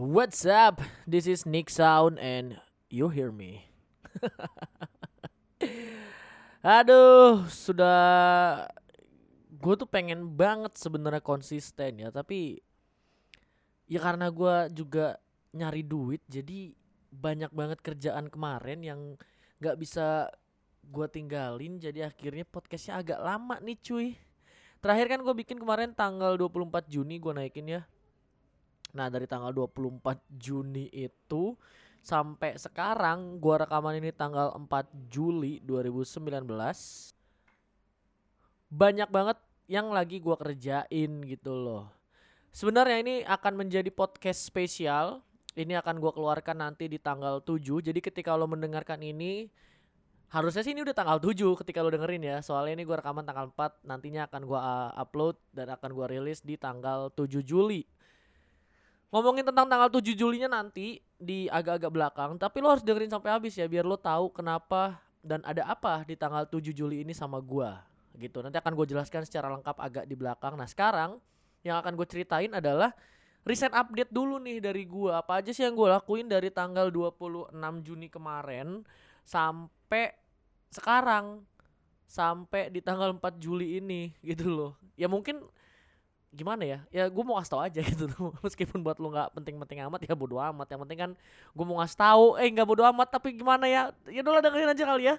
[0.00, 0.80] What's up?
[1.04, 2.56] This is Nick Sound and
[2.88, 3.68] you hear me.
[6.64, 8.64] Aduh, sudah
[9.52, 12.64] gue tuh pengen banget sebenarnya konsisten ya, tapi
[13.92, 15.20] ya karena gue juga
[15.52, 16.72] nyari duit, jadi
[17.12, 19.00] banyak banget kerjaan kemarin yang
[19.60, 20.32] nggak bisa
[20.80, 24.16] gue tinggalin, jadi akhirnya podcastnya agak lama nih cuy.
[24.80, 27.84] Terakhir kan gue bikin kemarin tanggal 24 Juni gue naikin ya.
[28.96, 31.54] Nah dari tanggal 24 Juni itu
[32.00, 36.48] sampai sekarang gua rekaman ini tanggal 4 Juli 2019
[38.70, 41.90] banyak banget yang lagi gua kerjain gitu loh.
[42.50, 45.22] Sebenarnya ini akan menjadi podcast spesial.
[45.54, 47.82] Ini akan gua keluarkan nanti di tanggal 7.
[47.82, 49.50] Jadi ketika lo mendengarkan ini
[50.30, 52.38] harusnya sih ini udah tanggal 7 ketika lo dengerin ya.
[52.42, 56.42] Soalnya ini gua rekaman tanggal 4, nantinya akan gua uh, upload dan akan gua rilis
[56.42, 57.82] di tanggal 7 Juli.
[59.10, 63.58] Ngomongin tentang tanggal 7 Julinya nanti di agak-agak belakang, tapi lo harus dengerin sampai habis
[63.58, 67.82] ya biar lo tahu kenapa dan ada apa di tanggal 7 Juli ini sama gua
[68.14, 68.38] gitu.
[68.38, 70.54] Nanti akan gue jelaskan secara lengkap agak di belakang.
[70.54, 71.18] Nah, sekarang
[71.66, 72.94] yang akan gue ceritain adalah
[73.42, 75.26] recent update dulu nih dari gua.
[75.26, 77.50] Apa aja sih yang gue lakuin dari tanggal 26
[77.82, 78.86] Juni kemarin
[79.26, 80.14] sampai
[80.70, 81.42] sekarang
[82.06, 84.72] sampai di tanggal 4 Juli ini gitu loh.
[84.94, 85.42] Ya mungkin
[86.30, 86.78] gimana ya?
[86.94, 88.06] Ya gue mau ngasih tau aja gitu
[88.46, 90.66] meskipun buat lu nggak penting-penting amat ya bodo amat.
[90.70, 91.10] Yang penting kan
[91.54, 93.90] gue mau ngasih tahu eh nggak bodo amat tapi gimana ya?
[94.06, 95.16] Ya udah dengerin aja kali ya.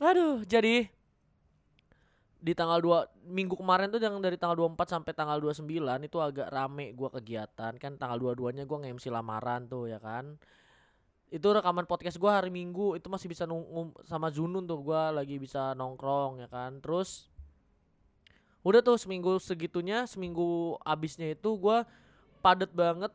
[0.08, 0.92] Aduh jadi
[2.44, 5.64] di tanggal 2 minggu kemarin tuh yang dari tanggal 24 sampai tanggal 29
[6.04, 7.72] itu agak rame gua kegiatan.
[7.80, 10.36] Kan tanggal 22-nya gua nge-MC lamaran tuh ya kan?
[11.32, 13.00] Itu rekaman podcast gua hari Minggu.
[13.00, 14.76] Itu masih bisa nunggu sama Zunun tuh.
[14.84, 16.84] Gua lagi bisa nongkrong ya kan?
[16.84, 17.32] Terus
[18.64, 21.84] udah tuh seminggu segitunya seminggu abisnya itu gue
[22.40, 23.12] padet banget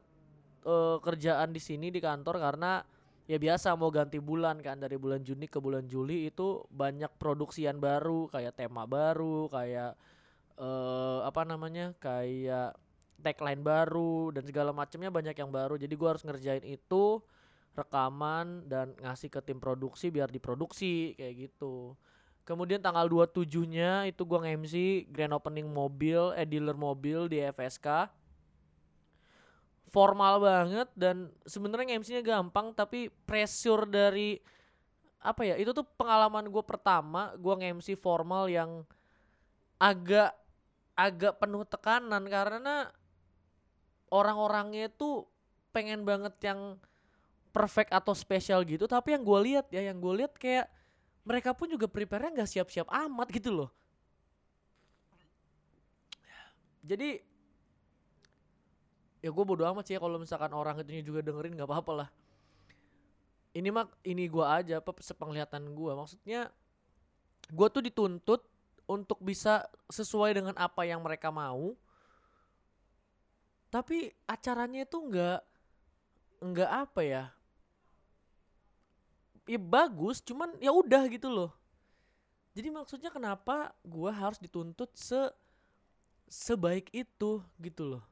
[0.63, 2.85] uh, kerjaan di sini di kantor karena
[3.29, 7.77] ya biasa mau ganti bulan kan dari bulan Juni ke bulan Juli itu banyak produksian
[7.77, 9.93] baru kayak tema baru kayak
[10.57, 12.77] uh, apa namanya kayak
[13.19, 15.75] tagline baru dan segala macamnya banyak yang baru.
[15.75, 17.19] Jadi gue harus ngerjain itu
[17.75, 21.93] rekaman dan ngasih ke tim produksi biar diproduksi kayak gitu
[22.49, 28.09] Kemudian tanggal 27-nya itu gua nge-MC grand opening mobil, eh dealer mobil di FSK.
[29.93, 34.41] Formal banget dan sebenarnya nge-MC-nya gampang tapi pressure dari
[35.21, 35.61] apa ya?
[35.61, 38.81] Itu tuh pengalaman gue pertama gua nge-MC formal yang
[39.77, 40.33] agak
[40.97, 42.89] agak penuh tekanan karena
[44.09, 45.23] orang-orangnya itu
[45.69, 46.81] pengen banget yang
[47.53, 50.67] perfect atau spesial gitu tapi yang gue lihat ya yang gue lihat kayak
[51.27, 53.69] mereka pun juga prepare-nya nggak siap-siap amat gitu loh.
[56.83, 57.19] Jadi
[59.19, 62.09] ya gue bodo amat sih ya kalau misalkan orang itu juga dengerin nggak apa-apa lah.
[63.51, 66.47] Ini mah ini gue aja apa sepenglihatan gue maksudnya
[67.49, 68.41] gue tuh dituntut
[68.89, 71.75] untuk bisa sesuai dengan apa yang mereka mau.
[73.69, 75.41] Tapi acaranya itu nggak
[76.39, 77.23] nggak apa ya
[79.49, 81.49] ya bagus cuman ya udah gitu loh.
[82.53, 85.17] Jadi maksudnya kenapa gua harus dituntut se
[86.29, 88.03] sebaik itu gitu loh.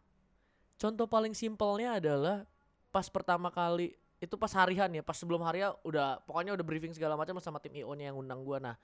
[0.81, 2.49] Contoh paling simpelnya adalah
[2.89, 7.13] pas pertama kali itu pas harian ya pas sebelum hari udah pokoknya udah briefing segala
[7.13, 8.57] macam sama tim IO nya yang undang gua.
[8.57, 8.75] Nah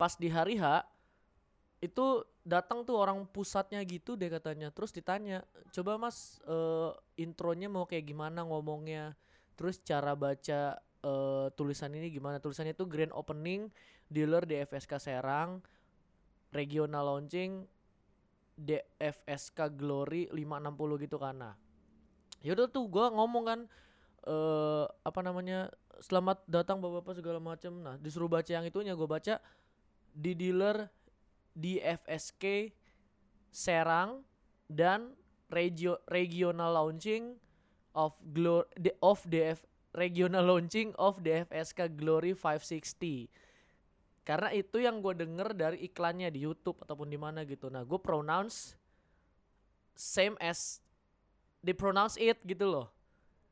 [0.00, 0.88] pas di hari H
[1.84, 4.72] itu datang tuh orang pusatnya gitu deh katanya.
[4.72, 5.44] Terus ditanya
[5.76, 9.12] coba mas uh, intronya mau kayak gimana ngomongnya?
[9.60, 12.40] Terus cara baca uh, tulisan ini gimana?
[12.42, 13.68] Tulisannya itu grand opening
[14.10, 15.62] dealer DFSK Serang
[16.50, 17.64] regional launching
[18.60, 21.36] DFSK Glory 560 gitu kan.
[21.36, 21.54] Nah
[22.40, 23.60] yaudah tuh gue ngomong kan
[24.24, 25.68] uh, apa namanya
[26.00, 29.36] selamat datang bapak-bapak segala macam nah disuruh baca yang itunya gue baca
[30.16, 30.88] di dealer
[31.52, 32.72] DFSK
[33.52, 34.24] Serang
[34.70, 35.12] dan
[35.52, 37.36] regio regional launching
[37.92, 38.64] of Glo
[39.04, 39.60] of DF
[39.94, 43.30] regional launching of DFSK Glory 560
[44.30, 47.72] karena itu yang gue denger dari iklannya di YouTube ataupun di mana gitu.
[47.72, 48.78] Nah gue pronounce
[49.96, 50.78] same as
[51.64, 52.92] they pronounce it gitu loh.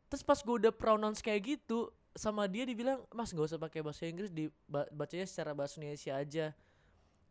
[0.06, 4.06] Terus pas gue udah pronounce kayak gitu sama dia dibilang mas gak usah pakai bahasa
[4.06, 6.46] Inggris dibacanya secara bahasa Indonesia aja.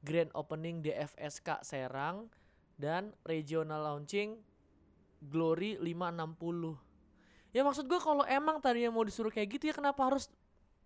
[0.03, 2.29] Grand opening DFSK Serang
[2.77, 4.37] dan regional launching
[5.23, 6.86] Glory 560
[7.55, 10.31] ya maksud gue kalau emang tadinya mau disuruh kayak gitu ya kenapa harus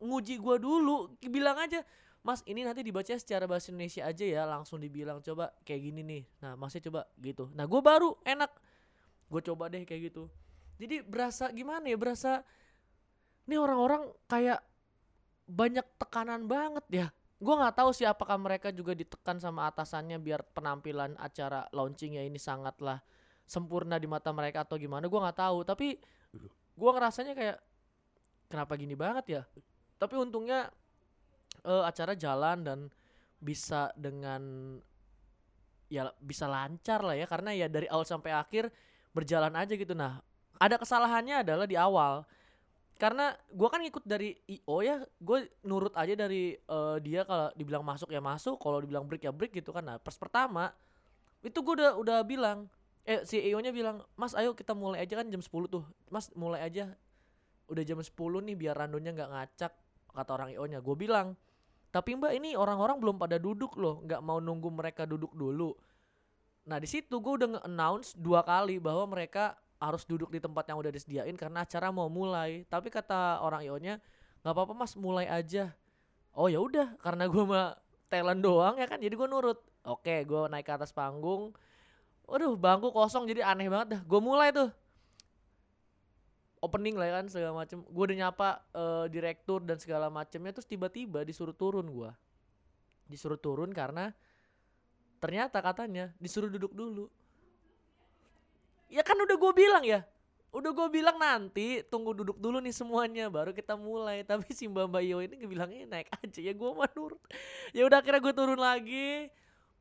[0.01, 1.13] nguji gue dulu?
[1.29, 1.85] Bilang aja
[2.21, 6.23] mas ini nanti dibaca secara bahasa Indonesia aja ya langsung dibilang coba kayak gini nih.
[6.45, 7.49] Nah masnya coba gitu.
[7.57, 8.51] Nah gue baru enak.
[9.29, 10.29] Gue coba deh kayak gitu.
[10.77, 12.41] Jadi berasa gimana ya berasa
[13.49, 14.61] ini orang-orang kayak
[15.49, 17.07] banyak tekanan banget ya.
[17.41, 22.37] Gue nggak tahu sih apakah mereka juga ditekan sama atasannya biar penampilan acara launchingnya ini
[22.37, 23.01] sangatlah
[23.49, 25.65] sempurna di mata mereka atau gimana gue nggak tahu.
[25.65, 25.97] Tapi
[26.81, 27.57] gue ngerasanya kayak
[28.51, 29.41] kenapa gini banget ya?
[30.01, 30.67] Tapi untungnya
[31.63, 32.79] uh, acara jalan dan
[33.41, 34.41] bisa dengan
[35.87, 37.29] ya bisa lancar lah ya.
[37.29, 38.67] Karena ya dari awal sampai akhir
[39.15, 39.93] berjalan aja gitu.
[39.95, 40.19] Nah
[40.57, 42.25] ada kesalahannya adalah di awal.
[42.97, 45.01] Karena gue kan ikut dari io ya.
[45.17, 48.57] Gue nurut aja dari uh, dia kalau dibilang masuk ya masuk.
[48.61, 49.85] Kalau dibilang break ya break gitu kan.
[49.85, 50.69] Nah pas pertama
[51.41, 52.69] itu gue udah udah bilang
[53.07, 55.83] eh si io nya bilang mas ayo kita mulai aja kan jam 10 tuh
[56.13, 56.93] mas mulai aja
[57.71, 59.73] udah jam 10 nih biar randonya nggak ngacak
[60.11, 61.33] kata orang io nya gue bilang
[61.89, 65.73] tapi mbak ini orang-orang belum pada duduk loh nggak mau nunggu mereka duduk dulu
[66.69, 70.77] nah di situ gue udah nge-announce dua kali bahwa mereka harus duduk di tempat yang
[70.77, 72.63] udah disediain karena acara mau mulai.
[72.69, 73.97] Tapi kata orang ionya
[74.45, 75.73] nggak apa-apa mas mulai aja.
[76.37, 77.75] Oh ya udah karena gue mah
[78.07, 79.57] talent doang ya kan jadi gue nurut.
[79.89, 81.57] Oke gue naik ke atas panggung.
[82.31, 84.01] Waduh bangku kosong jadi aneh banget dah.
[84.07, 84.71] Gue mulai tuh
[86.63, 87.83] opening lah ya kan segala macem.
[87.83, 92.11] Gue udah nyapa uh, direktur dan segala macemnya terus tiba-tiba disuruh turun gue.
[93.11, 94.15] Disuruh turun karena
[95.21, 97.05] ternyata katanya disuruh duduk dulu
[98.91, 100.01] ya kan udah gue bilang ya
[100.51, 104.91] udah gue bilang nanti tunggu duduk dulu nih semuanya baru kita mulai tapi si mbak
[104.91, 107.21] mbak Yo ini bilangnya naik aja ya gue menurut
[107.71, 109.31] ya udah akhirnya gue turun lagi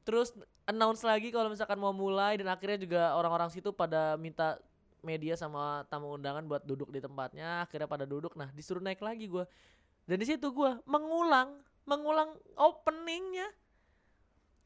[0.05, 0.33] terus
[0.71, 4.57] announce lagi kalau misalkan mau mulai dan akhirnya juga orang-orang situ pada minta
[5.01, 8.37] media sama tamu undangan buat duduk di tempatnya akhirnya pada duduk.
[8.37, 9.45] Nah disuruh naik lagi gue
[10.07, 11.59] dan di situ gue mengulang
[11.89, 13.49] mengulang openingnya.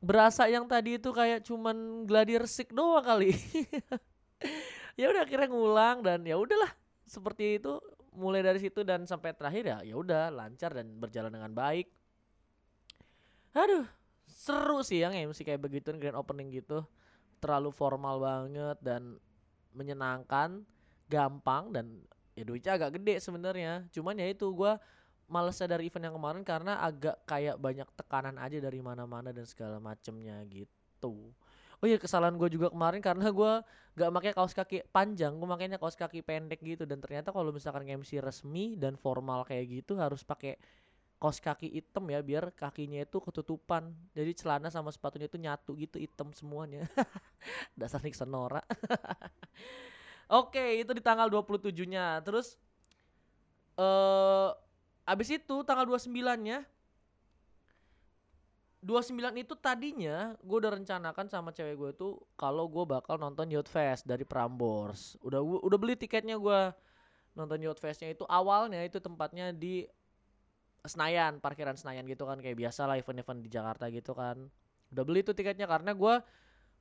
[0.05, 3.33] Berasa yang tadi itu kayak cuman gladier sick doang kali.
[4.95, 6.71] Ya udah akhirnya ngulang dan ya udahlah.
[7.03, 7.83] Seperti itu
[8.15, 11.91] mulai dari situ dan sampai terakhir ya ya udah lancar dan berjalan dengan baik.
[13.59, 13.91] Aduh
[14.45, 16.85] seru sih yang MC kayak begitu grand opening gitu.
[17.41, 19.17] Terlalu formal banget dan
[19.73, 20.61] menyenangkan
[21.09, 22.05] gampang dan
[22.37, 23.89] ya duitnya agak gede sebenarnya.
[23.89, 24.77] Cuman ya itu gue
[25.25, 29.81] males dari event yang kemarin karena agak kayak banyak tekanan aja dari mana-mana dan segala
[29.81, 31.33] macemnya gitu.
[31.81, 33.53] Oh iya kesalahan gue juga kemarin karena gue
[33.97, 36.85] gak pakai kaos kaki panjang gue makanya kaos kaki pendek gitu.
[36.85, 40.61] Dan ternyata kalau misalkan MC resmi dan formal kayak gitu harus pakai
[41.19, 45.97] kaos kaki hitam ya biar kakinya itu ketutupan jadi celana sama sepatunya itu nyatu gitu
[45.97, 46.85] hitam semuanya
[47.79, 48.61] dasar Nixon Nora
[50.33, 52.25] Oke, itu di tanggal 27-nya.
[52.25, 52.57] Terus
[53.77, 54.49] eh
[55.05, 56.65] abis itu tanggal 29-nya
[58.85, 63.69] 29 itu tadinya gue udah rencanakan sama cewek gue tuh kalau gue bakal nonton Youth
[63.69, 65.17] Fest dari Prambors.
[65.25, 66.73] Udah udah beli tiketnya gue
[67.37, 69.89] nonton Youth Festnya itu awalnya itu tempatnya di
[70.85, 74.37] Senayan, parkiran Senayan gitu kan kayak biasa lah event-event di Jakarta gitu kan.
[74.93, 76.15] Udah beli tuh tiketnya karena gue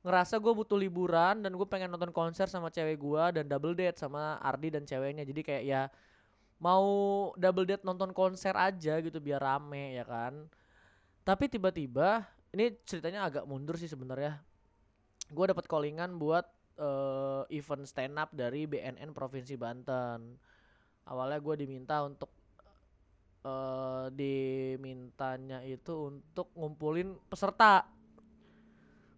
[0.04, 3.96] ngerasa gue butuh liburan dan gue pengen nonton konser sama cewek gue dan double date
[3.96, 5.24] sama Ardi dan ceweknya.
[5.24, 5.82] Jadi kayak ya
[6.62, 6.86] mau
[7.34, 10.46] double date nonton konser aja gitu biar rame ya kan
[11.24, 12.24] tapi tiba-tiba
[12.56, 14.38] ini ceritanya agak mundur sih sebenarnya
[15.28, 16.46] gue dapat callingan buat
[16.78, 20.40] uh, event stand up dari BNN provinsi Banten
[21.08, 22.30] awalnya gue diminta untuk
[23.44, 27.86] uh, dimintanya itu untuk ngumpulin peserta.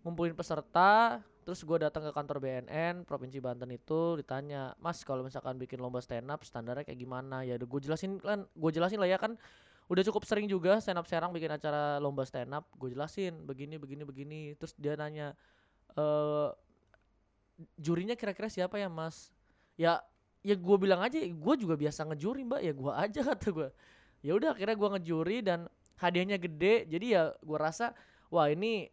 [0.03, 5.55] Ngumpulin peserta terus gue datang ke kantor BNN provinsi Banten itu ditanya mas kalau misalkan
[5.63, 7.47] bikin lomba stand up standarnya kayak gimana?
[7.47, 9.39] Ya gue jelasin kan gue jelasin lah ya kan
[9.87, 13.79] udah cukup sering juga stand up serang bikin acara lomba stand up gue jelasin begini
[13.79, 14.41] begini begini.
[14.59, 15.39] Terus dia nanya
[15.95, 16.05] e,
[17.79, 19.31] jurinya kira-kira siapa ya mas?
[19.79, 20.03] Ya
[20.43, 22.61] ya gue bilang aja gue juga biasa ngejuri mbak.
[22.67, 23.69] Ya gue aja kata gue
[24.27, 25.71] ya udah akhirnya gue ngejuri dan
[26.03, 26.91] hadiahnya gede.
[26.91, 27.95] Jadi ya gue rasa
[28.27, 28.91] wah ini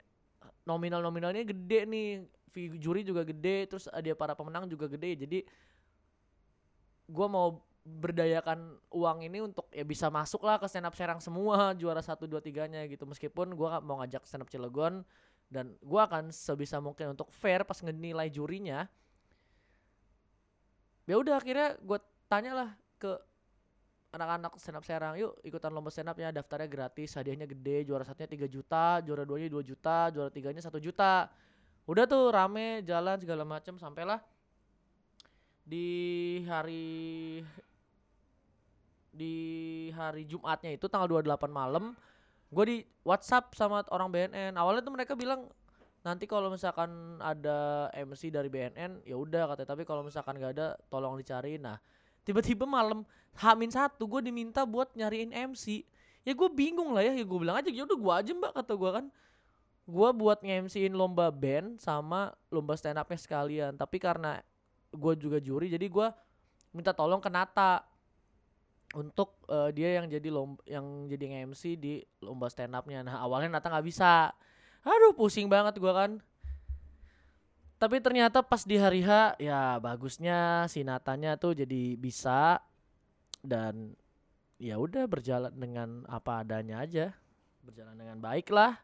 [0.69, 2.07] nominal nominalnya gede nih.
[2.53, 5.25] Juri juga gede terus ada para pemenang juga gede.
[5.25, 5.39] Jadi
[7.09, 11.75] gue mau berdayakan uang ini untuk ya bisa masuk lah ke stand up Serang semua
[11.75, 13.09] juara satu dua tiganya gitu.
[13.09, 15.01] Meskipun gue mau ngajak stand up Cilegon
[15.49, 18.85] dan gue akan sebisa mungkin untuk fair pas ngenilai jurinya.
[21.09, 21.99] Ya udah akhirnya gue
[22.29, 22.69] tanya lah
[23.01, 23.17] ke
[24.13, 28.29] anak-anak stand up Serang yuk ikutan lomba stand upnya daftarnya gratis hadiahnya gede juara satunya
[28.29, 31.33] 3 juta juara duanya 2 juta juara tiganya satu juta.
[31.89, 34.21] Udah tuh rame jalan segala macam sampailah.
[35.65, 35.89] Di
[36.45, 37.41] hari
[39.13, 39.35] di
[39.93, 41.93] hari Jumatnya itu tanggal 28 malam
[42.53, 45.49] gue di WhatsApp sama orang BNN awalnya tuh mereka bilang
[46.05, 49.69] nanti kalau misalkan ada MC dari BNN ya udah katanya.
[49.73, 51.81] Tapi kalau misalkan gak ada tolong dicariin nah
[52.23, 53.03] tiba-tiba malam
[53.37, 55.83] Hamin satu gue diminta buat nyariin MC
[56.23, 58.73] ya gue bingung lah ya ya gue bilang aja ya udah gue aja mbak kata
[58.73, 59.05] gue kan.
[59.83, 63.75] Gue buat nge-MC-in lomba band sama lomba stand upnya sekalian.
[63.75, 64.39] Tapi karena
[64.95, 66.07] gue juga juri jadi gue
[66.71, 67.83] minta tolong ke Nata
[68.95, 73.59] untuk uh, dia yang jadi lomba yang jadi nge-MC di lomba stand upnya nah awalnya
[73.59, 74.31] Nata nggak bisa.
[74.87, 76.23] Aduh pusing banget gue kan
[77.83, 82.63] tapi ternyata pas di hari H ya bagusnya si Natanya tuh jadi bisa
[83.43, 83.91] dan
[84.55, 87.11] ya udah berjalan dengan apa adanya aja.
[87.59, 88.79] Berjalan dengan baik lah.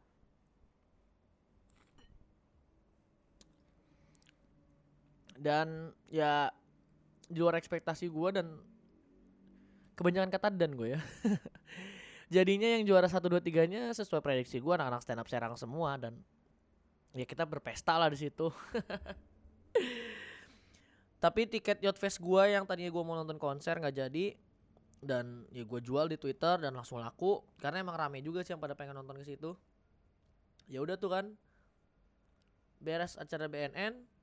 [5.39, 6.51] Dan ya
[7.31, 8.59] di luar ekspektasi gue dan
[9.95, 11.01] kebanyakan kata dan gue ya.
[12.35, 16.19] Jadinya yang juara satu dua tiganya sesuai prediksi gue anak-anak stand up Serang semua dan
[17.13, 18.47] ya kita berpesta lah di situ
[21.23, 24.25] tapi tiket Yacht Fest gue yang tadinya gue mau nonton konser nggak jadi
[24.99, 28.61] dan ya gue jual di Twitter dan langsung laku karena emang rame juga sih yang
[28.61, 29.55] pada pengen nonton ke situ
[30.69, 31.25] ya udah tuh kan
[32.79, 34.19] beres acara BNN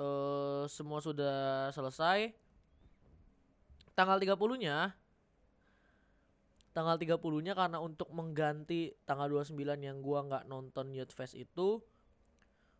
[0.00, 2.32] uh, semua sudah selesai.
[3.92, 4.96] Tanggal 30-nya
[6.70, 11.82] tanggal 30-nya karena untuk mengganti tanggal 29 yang gua nggak nonton Youth Fest itu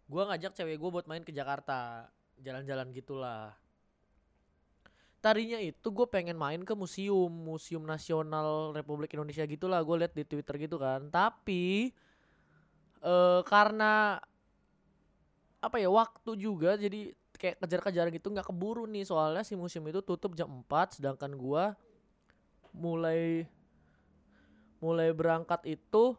[0.07, 3.55] gua ngajak cewek gua buat main ke Jakarta, jalan-jalan gitulah.
[5.21, 10.25] Tadinya itu gue pengen main ke museum, Museum Nasional Republik Indonesia gitulah, gue liat di
[10.25, 11.13] Twitter gitu kan.
[11.13, 11.93] Tapi
[13.05, 14.17] uh, karena
[15.61, 20.01] apa ya waktu juga jadi kayak kejar-kejaran gitu nggak keburu nih soalnya si museum itu
[20.01, 21.77] tutup jam 4 sedangkan gua
[22.73, 23.45] mulai
[24.81, 26.17] mulai berangkat itu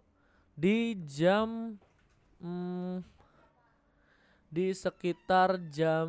[0.53, 1.75] di jam
[2.37, 3.01] hmm,
[4.51, 6.07] di sekitar jam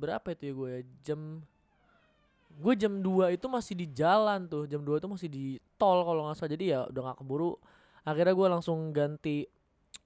[0.00, 0.80] berapa itu ya gue ya?
[1.12, 1.20] Jam
[2.60, 4.64] gue jam 2 itu masih di jalan tuh.
[4.70, 6.52] Jam 2 itu masih di tol kalau nggak salah.
[6.54, 7.58] Jadi ya udah nggak keburu.
[8.06, 9.44] Akhirnya gue langsung ganti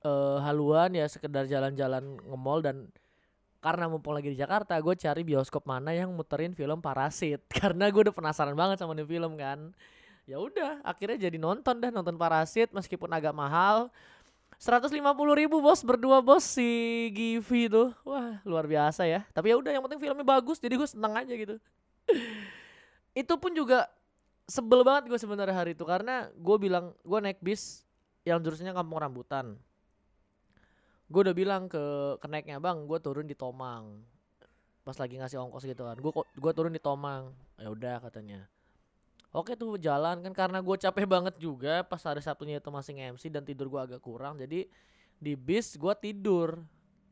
[0.03, 2.89] uh, haluan ya sekedar jalan-jalan nge-mall dan
[3.63, 7.45] karena mumpung lagi di Jakarta gue cari bioskop mana yang muterin film Parasit.
[7.61, 9.73] Karena gue udah penasaran banget sama nih film kan
[10.25, 13.93] ya udah akhirnya jadi nonton dah nonton Parasit meskipun agak mahal.
[14.57, 14.97] 150
[15.37, 19.27] ribu bos berdua bos si Givi tuh wah luar biasa ya.
[19.37, 21.61] Tapi ya udah yang penting filmnya bagus jadi gue seneng aja gitu.
[23.21, 23.91] Itu pun juga
[24.49, 27.85] sebel banget gue sebenarnya hari itu karena gue bilang gue naik bis
[28.25, 29.57] yang jurusannya kampung rambutan.
[31.09, 34.03] Gue udah bilang ke kenaiknya bang gue turun di Tomang.
[34.85, 37.31] Pas lagi ngasih ongkos gitu kan gue gue turun di Tomang.
[37.61, 38.49] Ya udah katanya
[39.35, 40.23] oke tuh jalan.
[40.23, 43.81] Kan karena gue capek banget juga pas hari Sabtunya itu masih MC dan tidur gue
[43.93, 44.71] agak kurang jadi
[45.19, 46.63] di bis gue tidur.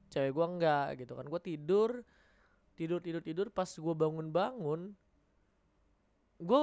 [0.09, 1.26] Cewek gue enggak gitu kan.
[1.26, 2.07] Gue tidur
[2.79, 3.47] tidur tidur tidur.
[3.50, 4.95] Pas gue bangun bangun
[6.43, 6.62] gue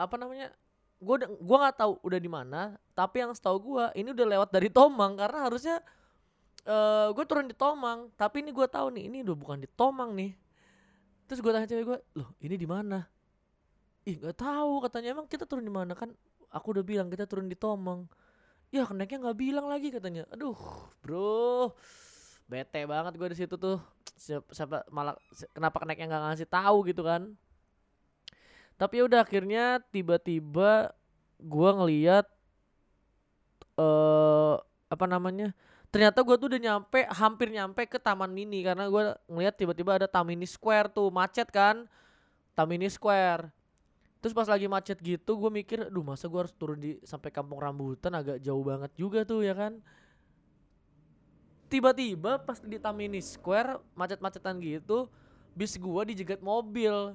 [0.00, 0.48] apa namanya
[0.96, 4.72] gue gue nggak tahu udah di mana tapi yang setahu gue ini udah lewat dari
[4.72, 5.76] Tomang karena harusnya
[6.68, 8.12] uh, eh, gue turun di Tomang.
[8.16, 10.32] Tapi ini gue tahu nih ini udah bukan di Tomang nih.
[11.28, 13.00] Terus gue tanya cewek gue loh ini di mana
[14.04, 15.16] ih nggak tahu katanya.
[15.16, 15.96] Emang kita turun di mana?
[15.96, 16.12] Kan
[16.52, 18.06] aku udah bilang kita turun di Tomang.
[18.70, 20.28] Ya kenaiknya nggak bilang lagi katanya.
[20.30, 20.56] Aduh
[21.00, 21.72] bro.
[22.44, 23.80] Bete banget gue di situ tuh.
[24.14, 25.16] Siapa, siapa malah
[25.56, 27.32] kenapa kenaiknya nggak ngasih tahu gitu kan?
[28.76, 30.92] Tapi ya udah akhirnya tiba-tiba
[31.40, 32.26] gue ngeliat
[33.74, 34.56] eh uh,
[34.92, 35.56] apa namanya?
[35.94, 38.66] Ternyata gue tuh udah nyampe hampir nyampe ke Taman Mini.
[38.66, 41.08] Karena gue ngeliat tiba-tiba ada Tamini Square tuh.
[41.08, 41.86] Macet kan?
[42.58, 43.63] Tamini Square
[44.24, 47.60] terus pas lagi macet gitu gue mikir aduh masa gue harus turun di sampai kampung
[47.60, 48.16] rambutan?
[48.16, 49.84] Agak jauh banget juga tuh ya kan?
[51.68, 55.12] Tiba-tiba pas di Tamini Square macet-macetan gitu
[55.52, 57.12] bis gue dijegat mobil.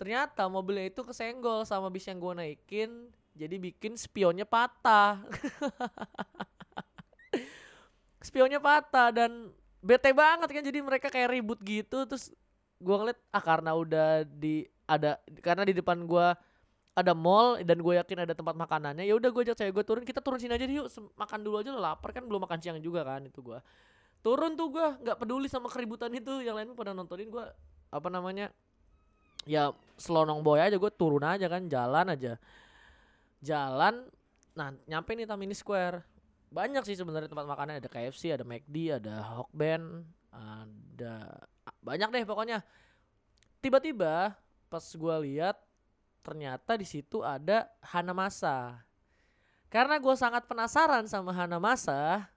[0.00, 5.22] Ternyata mobilnya itu kesenggol sama bis yang gue naikin jadi bikin spionnya patah.
[8.18, 12.02] Spionnya patah dan bete banget kan jadi mereka kayak ribut gitu.
[12.02, 12.34] Terus
[12.82, 16.32] gua ngeliat ah karena udah di ada karena di depan gua
[16.98, 20.02] ada mall dan gue yakin ada tempat makanannya ya udah gue ajak saya gue turun
[20.02, 23.06] kita turun sini aja yuk makan dulu aja lah lapar kan belum makan siang juga
[23.06, 23.54] kan itu gue
[24.18, 27.44] turun tuh gue nggak peduli sama keributan itu yang lain pada nontonin gue
[27.94, 28.50] apa namanya
[29.48, 32.36] ya selonong boy aja gue turun aja kan jalan aja.
[33.40, 34.04] Jalan
[34.58, 36.02] nah nyampe nih Tamini Square.
[36.48, 41.46] Banyak sih sebenarnya tempat makannya ada KFC ada McD ada Hokben ada
[41.80, 42.60] banyak deh pokoknya.
[43.62, 44.36] Tiba-tiba
[44.68, 45.56] pas gue lihat
[46.22, 48.84] ternyata di situ ada Hana Masa.
[49.68, 52.28] Karena gue sangat penasaran sama Hana Masa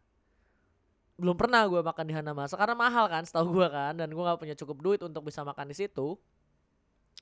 [1.22, 4.42] belum pernah gue makan di Hanamasa karena mahal kan setahu gue kan dan gue nggak
[4.42, 6.18] punya cukup duit untuk bisa makan di situ.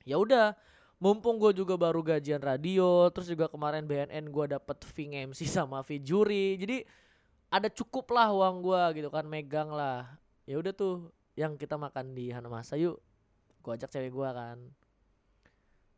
[0.07, 0.55] Ya udah
[1.03, 5.83] mumpung gue juga baru gajian radio terus juga kemarin BNN gue dapet fee MC sama
[5.83, 6.87] fee juri jadi
[7.51, 10.07] ada cukup lah uang gue gitu kan megang lah.
[10.47, 13.03] Ya udah tuh yang kita makan di Hanamasa yuk
[13.59, 14.57] gue ajak cewek gue kan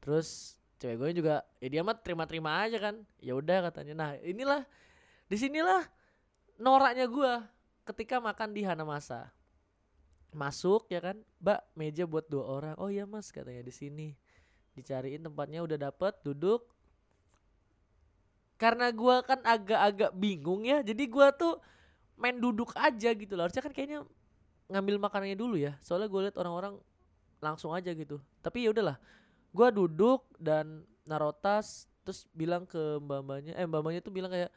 [0.02, 2.96] terus cewek gue juga ya dia mah terima-terima aja kan.
[3.22, 3.94] Ya udah katanya.
[3.94, 4.66] Nah inilah
[5.30, 5.86] di sinilah
[6.58, 7.34] noraknya gue
[7.94, 9.30] ketika makan di Hanamasa
[10.34, 11.22] masuk ya kan?
[11.38, 12.76] Mbak meja buat dua orang.
[12.82, 14.18] Oh iya mas katanya di sini.
[14.74, 16.66] Dicariin tempatnya udah dapet duduk.
[18.58, 21.58] Karena gue kan agak-agak bingung ya jadi gue tuh
[22.18, 23.46] main duduk aja gitu loh.
[23.46, 24.02] Harusnya kan kayaknya
[24.66, 25.78] ngambil makanannya dulu ya.
[25.86, 26.74] Soalnya gue liat orang-orang
[27.38, 28.18] langsung aja gitu.
[28.42, 28.98] Tapi ya udahlah
[29.52, 34.52] gue duduk dan narotas terus bilang ke mbak-mbaknya eh mbak-mbaknya tuh bilang kayak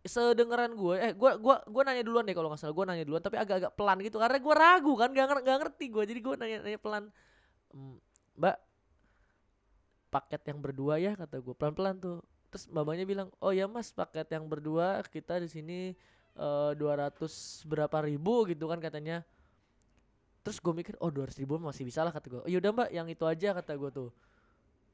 [0.00, 0.96] sedengeran gue.
[0.96, 3.72] Eh gue gua gua nanya duluan deh kalau nggak salah gue nanya duluan tapi agak-agak
[3.76, 7.04] pelan gitu karena gue ragu kan gak, gak ngerti gue jadi gue nanya nanya pelan.
[7.76, 7.96] "Mm,
[8.40, 8.56] mbak
[10.10, 12.18] paket yang berdua ya kata gue pelan pelan tuh.
[12.50, 15.78] Terus mbaknya bilang oh ya mas paket yang berdua kita di sini
[16.34, 19.22] eh, dua ratus berapa ribu gitu kan katanya
[20.40, 23.06] terus gue mikir oh dua ribu masih bisa lah kata gue oh yaudah mbak yang
[23.08, 24.10] itu aja kata gue tuh.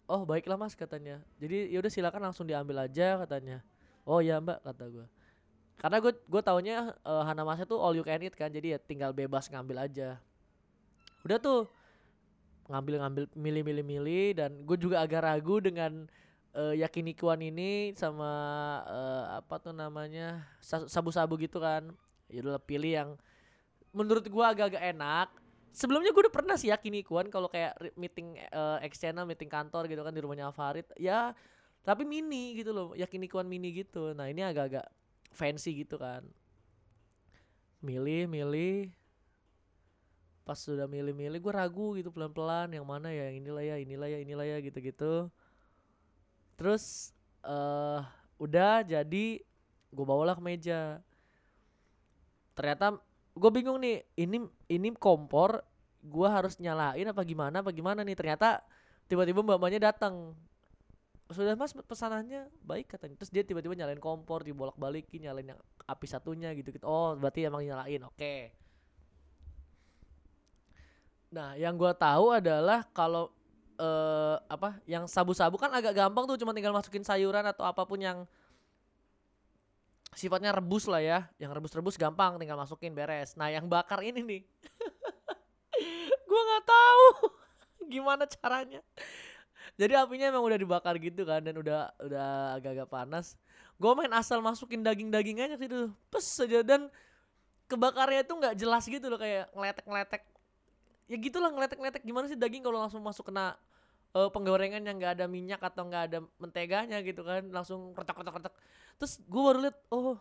[0.07, 1.19] Oh baiklah mas katanya.
[1.43, 3.59] Jadi yaudah silakan langsung diambil aja katanya.
[4.07, 5.07] Oh ya mbak kata gue
[5.77, 9.13] karena gue gue taunya uh, Hanamasa tuh all you can eat kan jadi ya tinggal
[9.13, 10.17] bebas ngambil aja.
[11.21, 11.69] Udah tuh
[12.67, 16.09] ngambil ngambil milih milih milih dan gue juga agak ragu dengan
[16.57, 18.31] uh, yakinikuan ini sama
[18.89, 21.93] uh, apa tuh namanya sa- sabu-sabu gitu kan.
[22.33, 23.11] Ya udah pilih yang
[23.97, 25.29] menurut gua agak-agak enak.
[25.77, 30.13] Sebelumnya gue udah pernah sih yakinikuan kalau kayak meeting uh, external meeting kantor gitu kan
[30.13, 30.89] di rumahnya Farid.
[30.97, 31.37] Ya
[31.85, 34.17] tapi mini gitu loh yakinikuan mini gitu.
[34.17, 34.89] Nah ini agak-agak
[35.37, 36.25] fancy gitu kan.
[37.85, 38.89] Milih milih.
[40.49, 44.19] Pas sudah milih-milih gue ragu gitu pelan-pelan yang mana ya yang inilah ya inilah ya
[44.25, 45.29] inilah ya gitu-gitu.
[46.57, 47.13] Terus
[47.45, 48.01] eh
[48.41, 49.45] udah jadi
[49.93, 51.05] gue bawalah ke meja.
[52.57, 52.97] Ternyata
[53.37, 55.61] gue bingung nih ini ini kompor
[56.01, 58.17] gue harus nyalain apa gimana apa gimana nih?
[58.17, 58.65] Ternyata
[59.07, 60.33] tiba-tiba mbak-mbaknya datang.
[61.29, 63.19] Sudah mas pesanannya baik katanya.
[63.21, 66.87] Terus dia tiba-tiba nyalain kompor dibolak-balikin nyalain yang api satunya gitu gitu.
[66.89, 68.37] Oh berarti emang nyalain oke.
[71.35, 73.29] Nah yang gua tahu adalah kalau
[73.77, 78.01] eh apa yang sabu-sabu kan agak gampang tuh cuma tinggal masukin sayuran atau apa pun
[78.01, 78.25] yang
[80.17, 81.19] sifatnya rebus lah ya.
[81.37, 83.37] Yang rebus-rebus gampang tinggal masukin beres.
[83.37, 84.43] Nah yang bakar ini nih.
[86.29, 87.07] Gua nggak tahu
[87.93, 88.81] gimana caranya.
[89.77, 93.37] Jadi apinya emang udah dibakar gitu kan dan udah udah agak-agak panas.
[93.77, 95.93] Gue main asal masukin daging-daging aja gitu.
[96.09, 96.89] Pes aja dan
[97.69, 100.23] kebakarnya itu nggak jelas gitu loh kayak ngeletek-ngeletek.
[101.13, 102.03] Ya gitulah ngeletek-ngeletek.
[102.09, 103.53] Gimana sih daging kalau langsung masuk kena
[104.17, 108.55] eh, penggorengan yang nggak ada minyak atau nggak ada menteganya gitu kan langsung retak-retak-retak
[108.97, 110.17] terus gue baru liat oh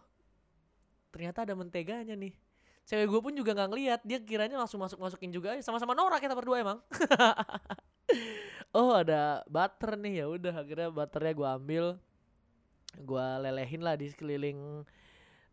[1.15, 2.35] ternyata ada menteganya nih.
[2.83, 6.35] Cewek gue pun juga nggak ngeliat dia kiranya langsung masuk masukin juga sama-sama norak kita
[6.35, 6.79] berdua emang.
[8.75, 11.85] Oh ada butter nih ya udah akhirnya butternya gue ambil.
[12.99, 14.83] Gue lelehin lah di sekeliling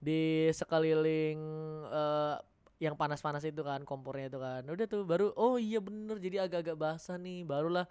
[0.02, 1.38] di sekeliling
[1.86, 2.36] eh,
[2.82, 4.66] yang panas-panas itu kan kompornya itu kan.
[4.66, 7.46] Udah tuh baru oh iya bener jadi agak-agak basah nih.
[7.46, 7.86] Barulah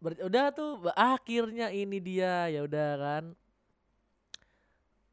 [0.00, 3.24] ber- udah tuh akhirnya ini dia ya udah kan.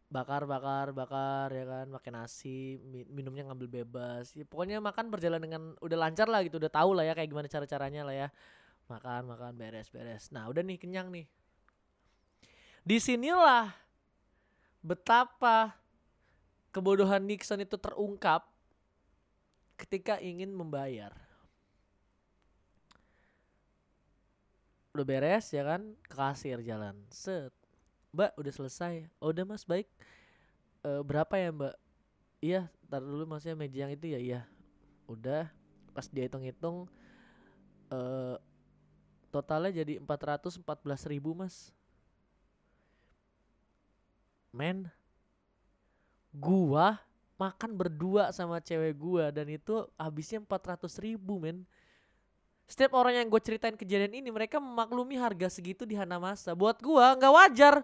[0.08, 4.32] Bakar bakar bakar ya kan pakai nasi mi- minumnya ngambil bebas.
[4.32, 7.52] Ya, pokoknya makan berjalan dengan udah lancar lah gitu udah tahu lah ya kayak gimana
[7.52, 8.28] cara caranya lah ya.
[8.88, 10.32] Makan makan beres beres.
[10.32, 11.28] Nah udah nih kenyang nih.
[12.88, 13.76] Di sinilah
[14.80, 15.76] betapa
[16.72, 18.48] kebodohan Nixon itu terungkap
[19.76, 21.27] ketika ingin membayar
[24.98, 25.94] udah beres ya kan?
[26.02, 26.98] Ke kasir jalan.
[27.14, 27.54] Set.
[28.10, 28.94] Mbak udah selesai.
[29.22, 29.62] Oh, udah mas.
[29.62, 29.86] Baik.
[30.82, 31.76] Eh, berapa ya mbak?
[32.38, 34.20] Iya tar dulu maksudnya meja yang itu ya?
[34.20, 34.42] Iya.
[35.06, 35.54] Udah.
[35.94, 36.90] Pas dia hitung-hitung
[37.88, 38.38] eh
[39.30, 40.66] totalnya jadi 414
[41.06, 41.70] ribu mas.
[44.50, 44.90] Men.
[46.34, 46.98] Gua
[47.38, 51.70] makan berdua sama cewek gua dan itu habisnya 400 ribu men
[52.68, 57.16] setiap orang yang gue ceritain kejadian ini mereka memaklumi harga segitu di Hanamasa buat gua
[57.16, 57.80] nggak wajar.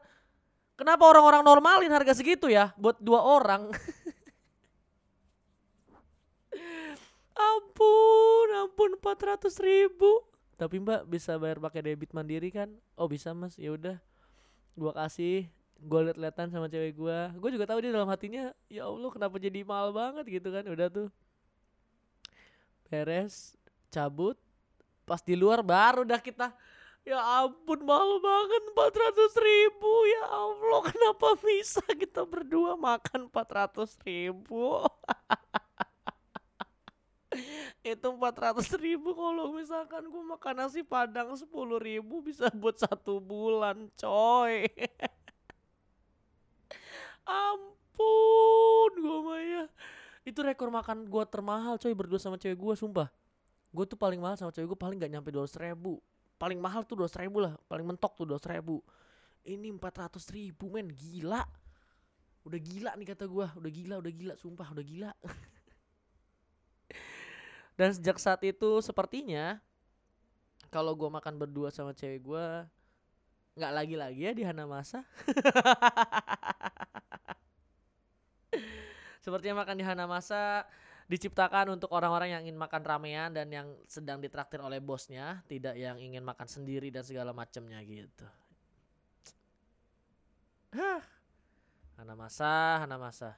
[0.75, 2.75] Kenapa orang-orang normalin harga segitu ya?
[2.75, 3.71] Buat dua orang.
[7.33, 10.19] Ampun ampun 400 ribu.
[10.59, 12.67] Tapi mbak bisa bayar pakai debit mandiri kan?
[12.99, 13.55] Oh bisa mas.
[13.55, 13.95] Ya udah.
[14.75, 15.47] Gua kasih.
[15.79, 19.63] Gue liat-liatan sama cewek gue gue juga tahu dia dalam hatinya ya allah kenapa jadi
[19.63, 20.27] mahal banget?
[20.27, 20.67] gitu kan.
[20.67, 21.07] Udah tuh.
[22.91, 23.55] Beres
[23.87, 24.35] cabut
[25.03, 26.51] pas di luar baru dah kita.
[27.03, 29.93] Ya ampun mahal banget 400 ribu.
[30.07, 34.79] Ya allah kenapa bisa kita berdua makan 400 ribu?
[37.83, 41.51] Itu 400 ribu kalau misalkan gue makan nasi padang 10
[41.83, 44.71] ribu bisa buat satu bulan coy.
[47.27, 49.67] Ampun gue Maya
[50.23, 53.11] itu rekor makan gue termahal coy berdua sama cewek gue sumpah
[53.73, 55.97] gue tuh paling mahal sama cewek gue paling gak nyampe 200 ribu.
[56.37, 58.85] Paling mahal tuh 200 ribu lah paling mentok tuh 200 ribu.
[59.43, 60.93] Ini 400 ribu men.
[60.93, 61.41] Gila.
[62.45, 65.11] Udah gila nih kata gue udah gila udah gila sumpah udah gila.
[67.79, 69.57] Dan sejak saat itu sepertinya
[70.69, 72.45] kalau gue makan berdua sama cewek gue
[73.53, 75.01] nggak lagi-lagi ya di Hana Masa.
[79.23, 80.67] Sepertinya makan di Hana Masa
[81.07, 85.99] diciptakan untuk orang-orang yang ingin makan ramean dan yang sedang ditraktir oleh bosnya, tidak yang
[85.99, 88.27] ingin makan sendiri dan segala macamnya gitu.
[90.73, 91.01] Hah.
[91.93, 93.37] Hana Masa, Hana Masa.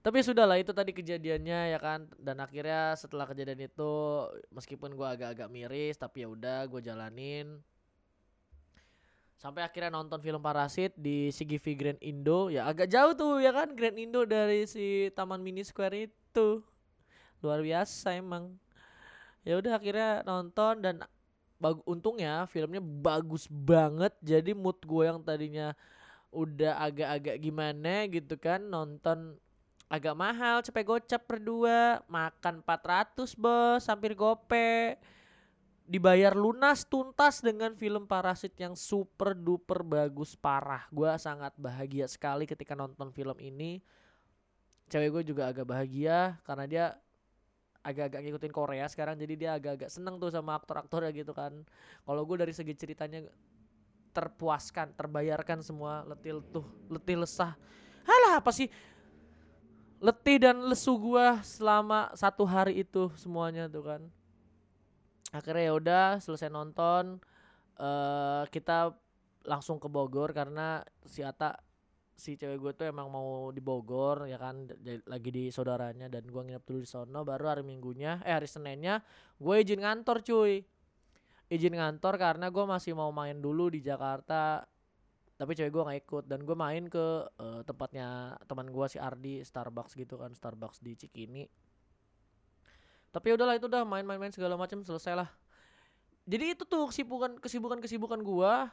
[0.00, 3.92] Tapi sudahlah itu tadi kejadiannya ya kan dan akhirnya setelah kejadian itu
[4.48, 7.60] meskipun gua agak-agak miris tapi ya udah gue jalanin
[9.40, 12.52] sampai akhirnya nonton film Parasit di CGV Grand Indo.
[12.52, 13.72] Ya agak jauh tuh ya kan?
[13.72, 16.60] Grand Indo dari si Taman Mini Square itu.
[17.40, 18.52] Luar biasa emang.
[19.40, 21.00] Ya udah akhirnya nonton dan
[21.56, 24.12] bag untungnya filmnya bagus banget.
[24.20, 25.72] Jadi mood gue yang tadinya
[26.28, 29.34] udah agak-agak gimana gitu kan nonton
[29.90, 32.04] agak mahal cepet gocap berdua.
[32.12, 35.00] Makan 400 bos hampir gope
[35.90, 40.86] dibayar lunas tuntas dengan film Parasit yang super duper bagus parah.
[40.94, 43.82] Gua sangat bahagia sekali ketika nonton film ini.
[44.86, 46.84] Cewek gue juga agak bahagia karena dia
[47.82, 51.66] agak-agak ngikutin Korea sekarang jadi dia agak-agak seneng tuh sama aktor-aktornya gitu kan.
[52.06, 53.26] Kalau gue dari segi ceritanya
[54.10, 57.54] terpuaskan, terbayarkan semua letih tuh, letih lesah.
[58.02, 58.66] Halah apa sih?
[60.02, 64.02] Letih dan lesu gua selama satu hari itu semuanya tuh kan
[65.30, 67.22] akhirnya ya udah selesai nonton
[67.78, 68.94] uh, kita
[69.46, 71.56] langsung ke Bogor karena si Ata
[72.20, 74.68] si cewek gue tuh emang mau di Bogor ya kan
[75.08, 79.00] lagi di saudaranya dan gue nginep dulu di sono baru hari minggunya eh hari seninnya
[79.40, 80.60] gue izin ngantor cuy.
[81.50, 84.62] Izin ngantor karena gue masih mau main dulu di Jakarta
[85.40, 89.40] tapi cewek gue nggak ikut dan gue main ke uh, tempatnya teman gue si Ardi
[89.40, 91.48] Starbucks gitu kan Starbucks di Cikini
[93.10, 95.28] tapi ya udahlah itu udah main-main-main segala macam selesai lah.
[96.30, 98.70] Jadi itu tuh kesibukan kesibukan kesibukan gua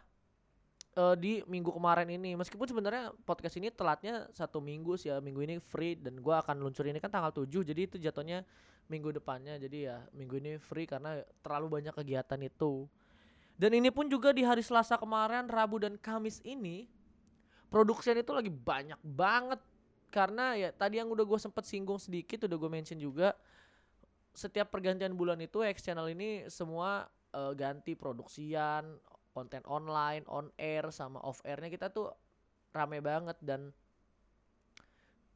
[0.93, 2.37] uh, di minggu kemarin ini.
[2.37, 6.61] Meskipun sebenarnya podcast ini telatnya satu minggu sih ya minggu ini free dan gua akan
[6.61, 8.45] luncur ini kan tanggal 7 jadi itu jatuhnya
[8.93, 9.57] minggu depannya.
[9.57, 12.85] Jadi ya minggu ini free karena terlalu banyak kegiatan itu.
[13.57, 16.85] Dan ini pun juga di hari Selasa kemarin Rabu dan Kamis ini
[17.73, 19.57] produksinya itu lagi banyak banget.
[20.13, 23.33] Karena ya tadi yang udah gue sempet singgung sedikit udah gue mention juga
[24.37, 29.01] setiap pergantian bulan itu X channel ini semua uh, ganti produksian,
[29.33, 32.13] konten online, on air sama off airnya kita tuh
[32.69, 33.73] rame banget dan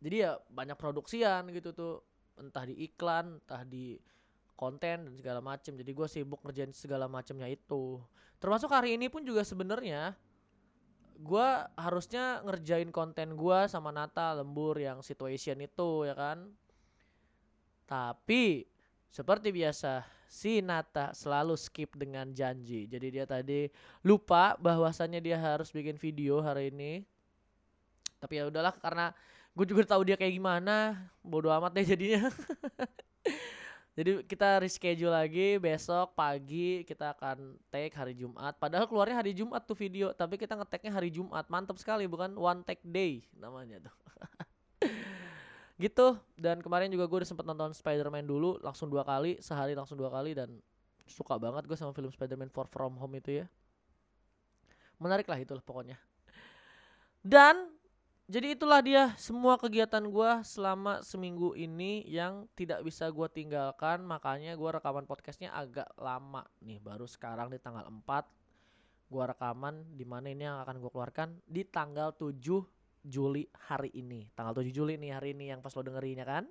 [0.02, 1.94] jadi ya banyak produksian gitu tuh
[2.38, 3.98] entah di iklan, entah di
[4.54, 5.74] konten dan segala macem.
[5.74, 7.98] Jadi gue sibuk ngerjain segala macemnya itu.
[8.38, 10.14] Termasuk hari ini pun juga sebenarnya
[11.22, 16.50] gue harusnya ngerjain konten gue sama Nata lembur yang situation itu ya kan.
[17.86, 18.66] Tapi
[19.12, 22.88] seperti biasa, si Nata selalu skip dengan janji.
[22.88, 23.68] Jadi dia tadi
[24.08, 27.04] lupa bahwasannya dia harus bikin video hari ini.
[28.24, 29.12] Tapi ya udahlah karena
[29.52, 32.32] gue juga tahu dia kayak gimana, bodo amat deh jadinya.
[34.00, 38.56] Jadi kita reschedule lagi besok pagi kita akan take hari Jumat.
[38.56, 41.44] Padahal keluarnya hari Jumat tuh video, tapi kita ngeteknya hari Jumat.
[41.52, 43.96] Mantap sekali bukan one take day namanya tuh.
[45.82, 46.16] gitu.
[46.38, 50.14] Dan kemarin juga gue udah sempet nonton Spider-Man dulu langsung dua kali sehari langsung dua
[50.14, 50.62] kali dan
[51.10, 53.46] suka banget gue sama film Spider-Man Far From Home itu ya.
[55.02, 55.98] Menarik lah itulah pokoknya.
[57.26, 57.74] Dan
[58.32, 64.06] jadi itulah dia semua kegiatan gue selama seminggu ini yang tidak bisa gue tinggalkan.
[64.08, 68.08] Makanya gue rekaman podcastnya agak lama nih baru sekarang di tanggal 4
[69.12, 71.36] gue rekaman di mana ini yang akan gue keluarkan?
[71.44, 72.40] Di tanggal 7
[73.02, 74.30] Juli hari ini.
[74.38, 76.44] Tanggal 7 Juli nih hari ini yang pas lo dengerinnya kan.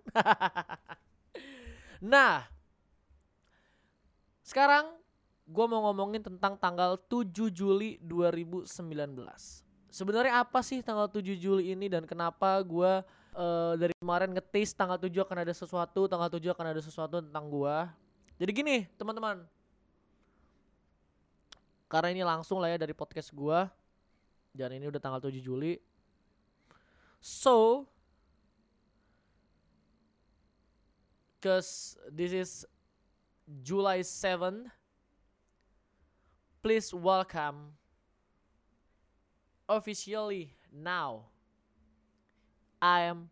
[2.12, 2.46] nah,
[4.42, 5.00] sekarang
[5.50, 8.70] Gua mau ngomongin tentang tanggal 7 Juli 2019.
[9.90, 13.02] Sebenarnya apa sih tanggal 7 Juli ini dan kenapa gua
[13.34, 17.50] uh, dari kemarin ngetis tanggal 7 akan ada sesuatu, tanggal 7 akan ada sesuatu tentang
[17.50, 17.90] gua.
[18.38, 19.42] Jadi gini, teman-teman.
[21.90, 23.66] Karena ini langsung lah ya dari podcast gua.
[24.54, 25.74] Dan ini udah tanggal 7 Juli.
[27.20, 27.86] So,
[31.40, 32.66] cause this is
[33.62, 34.70] July 7
[36.62, 37.72] please welcome
[39.68, 41.24] officially now
[42.80, 43.28] I am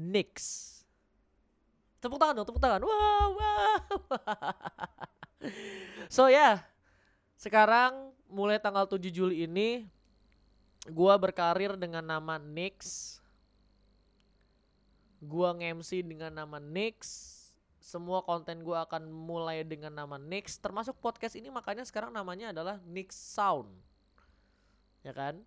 [0.00, 0.70] Nix.
[2.00, 2.82] Tepuk tangan dong, tepuk tangan.
[2.82, 3.76] Wow, wow.
[6.14, 6.64] so yeah,
[7.36, 9.84] sekarang mulai tanggal 7 Juli ini
[10.88, 13.16] gua berkarir dengan nama Nix.
[15.24, 17.34] Gua nge-MC dengan nama Nix
[17.84, 22.80] semua konten gue akan mulai dengan nama Nix termasuk podcast ini makanya sekarang namanya adalah
[22.88, 23.68] Nix Sound.
[25.04, 25.44] Ya kan?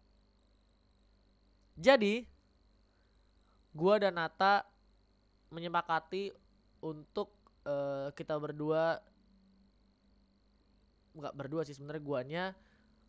[1.73, 2.29] Jadi
[3.73, 4.69] gue dan Nata
[5.49, 6.29] menyepakati
[6.77, 7.33] untuk
[7.65, 9.01] uh, kita berdua
[11.17, 12.45] nggak berdua sih sebenarnya guanya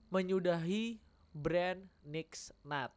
[0.09, 0.97] menyudahi
[1.39, 2.91] brand Nix Nat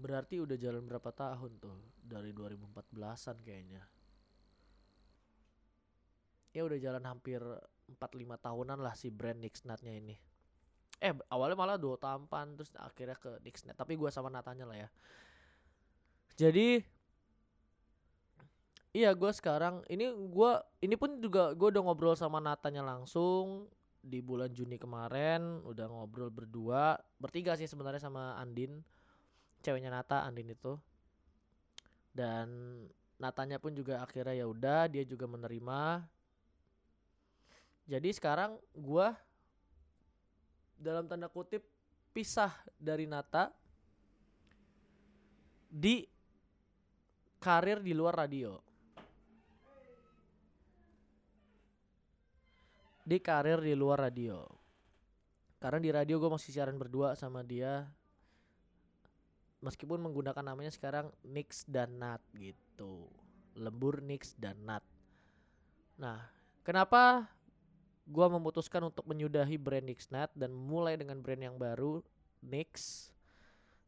[0.00, 1.76] Berarti udah jalan berapa tahun tuh?
[2.00, 3.84] Dari 2014-an kayaknya.
[6.56, 7.38] Ya udah jalan hampir
[8.00, 8.00] 4-5
[8.40, 10.16] tahunan lah si brand Nixnat-nya ini.
[11.04, 13.76] Eh awalnya malah dua tampan terus akhirnya ke Nixnat.
[13.76, 14.88] Tapi gue sama Natanya lah ya.
[16.40, 16.80] Jadi
[18.90, 20.52] Iya gue sekarang ini gue
[20.82, 23.70] ini pun juga gue udah ngobrol sama Natanya langsung
[24.00, 28.80] di bulan Juni kemarin udah ngobrol berdua bertiga sih sebenarnya sama Andin
[29.60, 30.76] ceweknya Nata Andin itu.
[32.10, 32.48] Dan
[33.20, 36.02] Natanya pun juga akhirnya ya udah dia juga menerima.
[37.84, 39.12] Jadi sekarang gua
[40.80, 41.60] dalam tanda kutip
[42.16, 43.52] pisah dari Nata
[45.70, 46.02] di
[47.38, 48.69] karir di luar radio
[53.04, 54.44] di karir di luar radio
[55.60, 57.88] karena di radio gue masih siaran berdua sama dia
[59.60, 63.08] meskipun menggunakan namanya sekarang Nix dan Nat gitu.
[63.56, 64.84] Lembur Nix dan Nat.
[66.00, 66.24] Nah,
[66.64, 67.28] kenapa
[68.08, 72.00] gua memutuskan untuk menyudahi brand Nix Nat dan mulai dengan brand yang baru
[72.40, 73.08] Nix?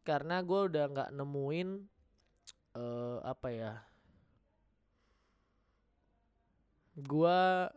[0.05, 1.68] Karena gua udah nggak nemuin
[2.77, 3.75] uh, apa ya?
[6.92, 7.72] Gua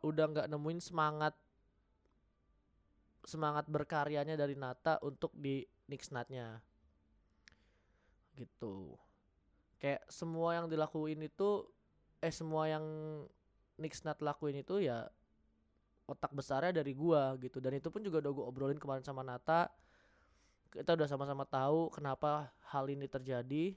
[0.00, 1.34] udah nggak nemuin semangat
[3.24, 6.60] semangat berkaryanya dari Nata untuk di Nix Natnya.
[8.32, 8.96] Gitu.
[9.80, 11.68] Kayak semua yang dilakuin itu
[12.20, 12.84] eh semua yang
[13.80, 15.08] Nixnat lakuin itu ya
[16.04, 17.64] otak besarnya dari gua gitu.
[17.64, 19.72] Dan itu pun juga udah gua obrolin kemarin sama Nata.
[20.68, 23.74] Kita udah sama-sama tahu kenapa hal ini terjadi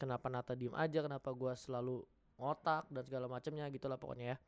[0.00, 2.02] kenapa Nata diem aja kenapa gua selalu
[2.38, 4.38] ngotak dan segala macamnya gitulah pokoknya ya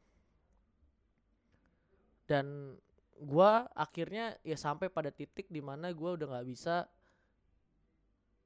[2.30, 2.78] dan
[3.18, 6.86] gua akhirnya ya sampai pada titik di mana gua udah nggak bisa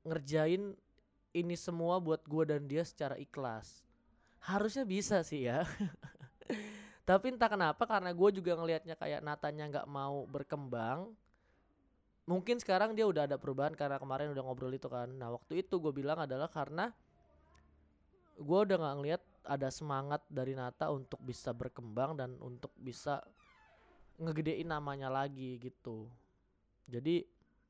[0.08, 0.72] ngerjain
[1.34, 3.82] ini semua buat gue dan dia secara ikhlas.
[4.38, 5.66] Harusnya bisa sih ya.
[7.08, 11.12] Tapi entah kenapa karena gue juga ngelihatnya kayak Natanya nggak mau berkembang
[12.24, 15.12] mungkin sekarang dia udah ada perubahan karena kemarin udah ngobrol itu kan.
[15.12, 16.88] Nah waktu itu gue bilang adalah karena
[18.40, 23.20] gue udah nggak ngelihat ada semangat dari Nata untuk bisa berkembang dan untuk bisa
[24.18, 26.06] ngegedein namanya lagi gitu.
[26.86, 27.24] Jadi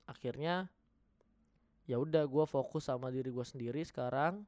[0.04, 0.68] akhirnya
[1.84, 4.44] ya udah gue fokus sama diri gue sendiri sekarang.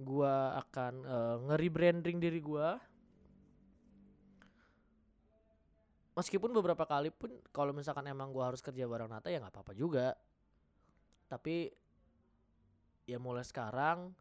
[0.00, 2.68] Gue akan uh, nge-rebranding diri gue
[6.12, 9.72] meskipun beberapa kali pun kalau misalkan emang gue harus kerja bareng Nata ya nggak apa-apa
[9.76, 10.16] juga.
[11.28, 11.72] Tapi
[13.08, 14.12] ya mulai sekarang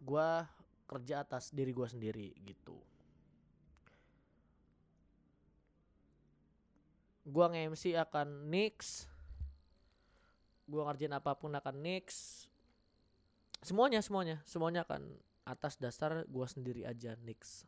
[0.00, 0.28] gue
[0.88, 2.80] kerja atas diri gue sendiri gitu
[7.30, 9.06] gue nge-MC akan Nix
[10.70, 12.06] gue ngerjain apa pun akan nix
[13.60, 15.02] semuanya semuanya semuanya akan
[15.42, 17.66] atas dasar gue sendiri aja nix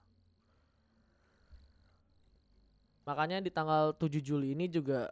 [3.03, 5.11] makanya di tanggal 7 Juli ini juga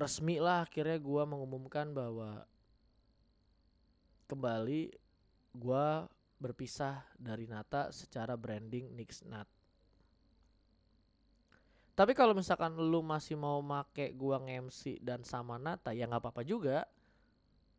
[0.00, 2.48] resmi lah akhirnya gue mengumumkan bahwa
[4.32, 4.88] kembali
[5.52, 5.86] gue
[6.40, 9.44] berpisah dari Nata secara branding Nix Nat
[12.00, 16.40] tapi kalau misalkan lu masih mau make gua nge-MC dan sama Nata ya nggak apa-apa
[16.48, 16.88] juga.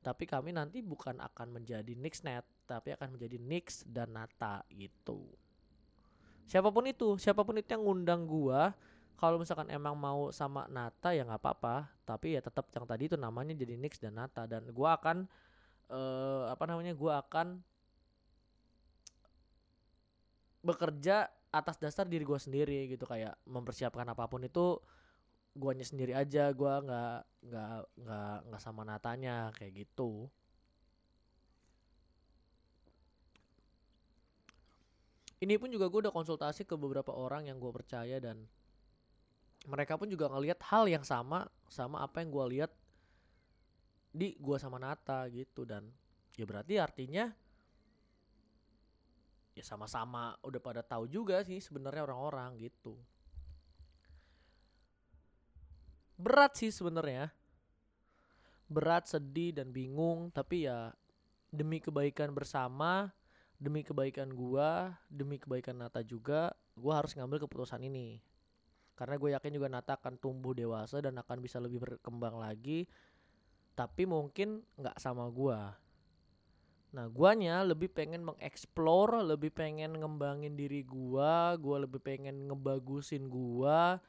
[0.06, 5.26] Tapi kami nanti bukan akan menjadi Nixnet, tapi akan menjadi Nix dan Nata gitu.
[6.46, 8.78] Siapa pun itu, siapa pun itu yang ngundang gua,
[9.18, 13.18] kalau misalkan emang mau sama Nata ya nggak apa-apa, tapi ya tetap yang tadi itu
[13.18, 15.26] namanya jadi Nix dan Nata dan gua akan
[15.90, 16.94] eh apa namanya?
[16.94, 17.58] Gua akan
[20.62, 24.80] bekerja atas dasar diri gua sendiri gitu kayak mempersiapkan apa pun itu
[25.52, 27.20] guanya sendiri aja gua nggak
[27.52, 30.32] nggak nggak nggak sama Natanya kayak gitu.
[35.42, 38.46] Ini pun juga gue udah konsultasi ke beberapa orang yang gue percaya dan
[39.66, 42.72] mereka pun juga ngelihat hal yang sama sama apa yang gue lihat
[44.14, 45.90] di gue sama Nata gitu dan
[46.38, 47.34] ya berarti artinya
[49.52, 52.96] ya sama-sama udah pada tahu juga sih sebenarnya orang-orang gitu
[56.16, 57.34] berat sih sebenarnya
[58.72, 60.96] berat sedih dan bingung tapi ya
[61.52, 63.12] demi kebaikan bersama
[63.62, 68.18] demi kebaikan gua, demi kebaikan Nata juga, gua harus ngambil keputusan ini.
[68.98, 72.90] Karena gue yakin juga Nata akan tumbuh dewasa dan akan bisa lebih berkembang lagi.
[73.78, 75.78] Tapi mungkin nggak sama gua.
[76.92, 84.04] Nah, guanya lebih pengen mengeksplor, lebih pengen ngembangin diri gua, gua lebih pengen ngebagusin gua.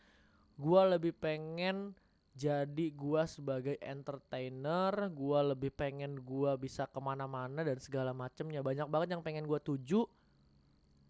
[0.58, 1.94] Gua lebih pengen
[2.32, 8.88] jadi gua sebagai entertainer gua lebih pengen gua bisa ke mana-mana dan segala macemnya banyak
[8.88, 10.08] banget yang pengen gua tuju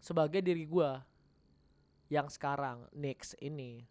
[0.03, 0.99] sebagai diri gua
[2.11, 3.87] yang sekarang next ini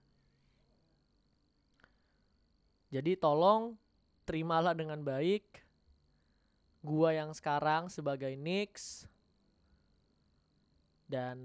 [2.93, 3.81] jadi tolong
[4.29, 5.62] terimalah dengan baik
[6.83, 9.07] gua yang sekarang sebagai Nix.
[11.09, 11.39] Dan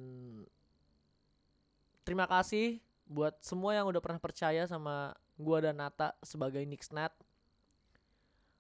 [2.04, 7.14] terima kasih buat semua yang udah pernah percaya sama gua dan Nata sebagai Nixnet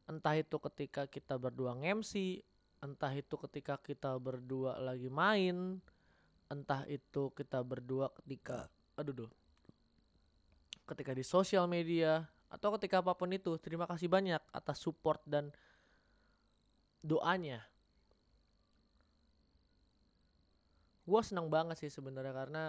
[0.07, 2.39] entah itu ketika kita berdua ngemsi
[2.79, 5.83] entah itu ketika kita berdua lagi main
[6.47, 9.31] entah itu kita berdua ketika aduh duh
[10.87, 15.51] ketika di sosial media atau ketika apa pun itu terima kasih banyak atas support dan
[17.03, 17.61] doanya
[21.07, 22.63] gue senang banget sih sebenarnya karena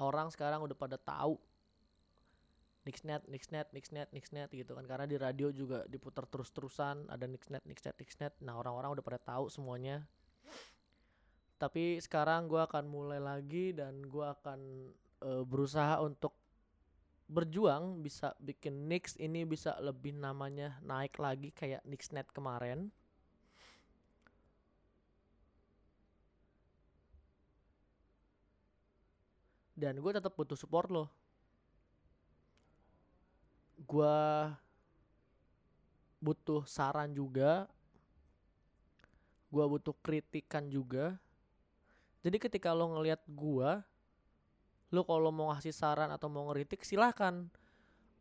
[0.00, 1.36] orang sekarang udah pada tahu
[2.84, 7.96] Nixnet, Nixnet, Nixnet, Nixnet gitu kan karena di radio juga diputar terus-terusan ada Nixnet, Nixnet,
[7.96, 8.36] Nixnet.
[8.44, 10.04] Nah orang-orang udah pada tahu semuanya.
[11.56, 14.60] Tapi sekarang gue akan mulai lagi dan gue akan
[15.24, 16.36] uh, berusaha untuk
[17.24, 22.92] berjuang bisa bikin Nix ini bisa lebih namanya naik lagi kayak Nixnet kemarin.
[29.74, 31.10] Dan gue tetap butuh support loh
[33.84, 34.16] gua
[36.22, 37.68] butuh saran juga.
[39.52, 41.14] Gua butuh kritikan juga.
[42.24, 43.84] Jadi ketika lo ngelihat gua
[44.94, 47.46] lo kalau mau ngasih saran atau mau ngeritik silahkan.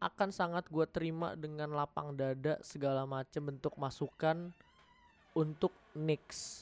[0.03, 4.51] Akan sangat gua terima dengan lapang dada segala macam bentuk masukan
[5.31, 6.61] untuk Nix.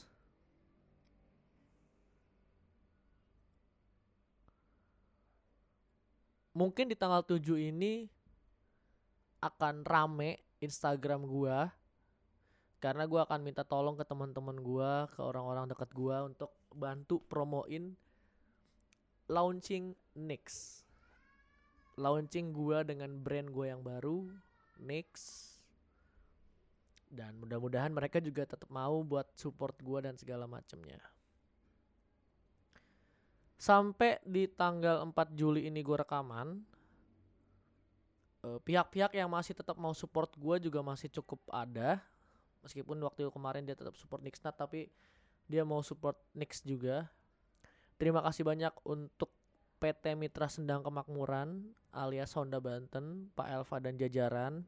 [6.52, 8.04] Mungkin di tanggal 7 ini
[9.40, 11.72] akan rame Instagram gua
[12.82, 17.94] karena gua akan minta tolong ke teman-teman gua, ke orang-orang dekat gua untuk bantu promoin
[19.30, 20.82] launching Nix.
[21.96, 24.28] Launching gua dengan brand gua yang baru,
[24.82, 25.40] Nix.
[27.06, 31.00] Dan mudah-mudahan mereka juga tetap mau buat support gua dan segala macamnya.
[33.62, 36.66] Sampai di tanggal 4 Juli ini gue rekaman,
[38.42, 42.02] pihak-pihak uh, yang masih tetap mau support gue juga masih cukup ada.
[42.66, 44.90] Meskipun waktu kemarin dia tetap support Nixnat tapi
[45.46, 47.06] dia mau support Nix juga.
[48.02, 49.30] Terima kasih banyak untuk
[49.78, 51.62] PT Mitra Sendang Kemakmuran
[51.94, 54.66] alias Honda Banten Pak Elva dan jajaran.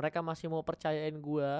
[0.00, 1.52] Mereka masih mau percayain gue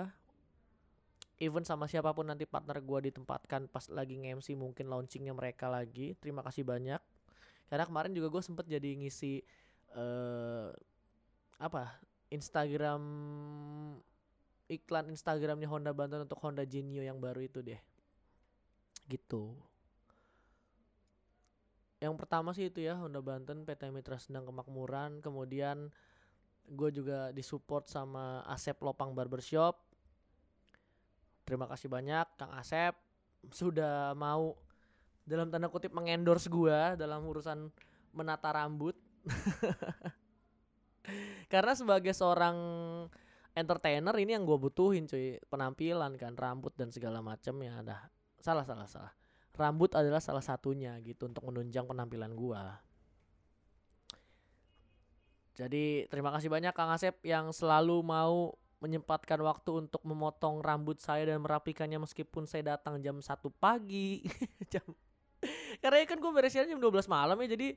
[1.41, 6.13] even sama siapa pun nanti partner gue ditempatkan pas lagi nge-MC mungkin launchingnya mereka lagi.
[6.21, 7.01] Terima kasih banyak.
[7.73, 9.41] Karena kemarin juga gue sempet jadi ngisi
[9.97, 10.69] uh,
[11.57, 11.97] apa
[12.29, 13.03] Instagram
[14.71, 17.81] iklan Instagramnya Honda Banten untuk Honda Genio yang baru itu deh.
[19.09, 19.57] Gitu.
[22.05, 25.25] Yang pertama sih itu ya Honda Banten PT Mitra Sendang Kemakmuran.
[25.25, 25.89] Kemudian
[26.71, 29.90] gue juga disupport sama Asep Lopang Barbershop
[31.51, 32.95] terima kasih banyak Kang Asep.
[33.51, 34.55] Sudah mau
[35.27, 37.67] dalam tanda kutip mengendorse gue dalam urusan
[38.15, 38.95] menata rambut.
[41.53, 42.55] Karena sebagai seorang
[43.51, 45.43] entertainer ini yang gue butuhin cuy.
[45.51, 48.07] Penampilan kan rambut dan segala macam ya ada
[48.39, 49.13] salah salah salah.
[49.59, 52.79] Rambut adalah salah satunya gitu untuk menunjang penampilan gua.
[55.53, 61.29] Jadi terima kasih banyak Kang Asep yang selalu mau menyempatkan waktu untuk memotong rambut saya
[61.29, 64.25] dan merapikannya meskipun saya datang jam satu pagi.
[64.73, 64.85] Jam
[65.81, 67.73] karena kan gue beresnya jam 12 malam ya jadi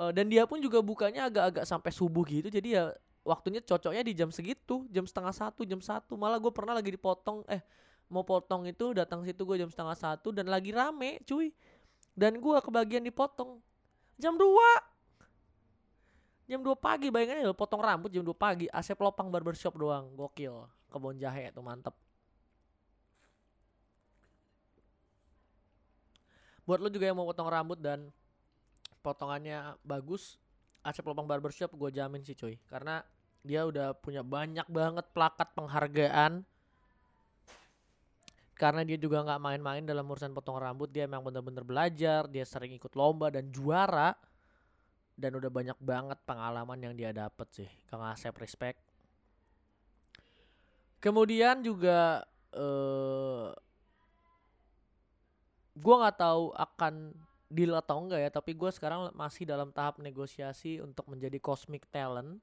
[0.00, 2.84] uh, dan dia pun juga bukanya agak-agak sampai subuh gitu jadi ya
[3.20, 6.16] waktunya cocoknya di jam segitu jam setengah satu jam satu.
[6.16, 7.60] Malah gue pernah lagi dipotong eh
[8.10, 11.52] mau potong itu datang situ gue jam setengah satu dan lagi rame cuy.
[12.16, 13.60] Dan gue kebagian dipotong.
[14.20, 14.44] Jam 2
[16.50, 20.10] jam 2 pagi bayangannya lo potong rambut jam 2 pagi Asep Lopang barbershop doang.
[20.18, 21.94] Gokil kebun jahe tuh mantep.
[26.66, 28.10] Buat lo juga yang mau potong rambut dan
[28.98, 30.42] potongannya bagus
[30.82, 32.58] Asep Lopang barbershop gue jamin sih cuy.
[32.66, 32.98] Karena
[33.46, 36.42] dia udah punya banyak banget plakat penghargaan.
[38.58, 42.76] Karena dia juga nggak main-main dalam urusan potong rambut dia emang bener-bener belajar dia sering
[42.76, 44.12] ikut lomba dan juara
[45.20, 48.80] dan udah banyak banget pengalaman yang dia dapet sih Kang Asep respect.
[51.00, 52.24] Kemudian juga
[52.56, 53.52] uh,
[55.76, 57.12] gue nggak tahu akan
[57.50, 62.40] deal atau enggak ya tapi gue sekarang masih dalam tahap negosiasi untuk menjadi cosmic talent.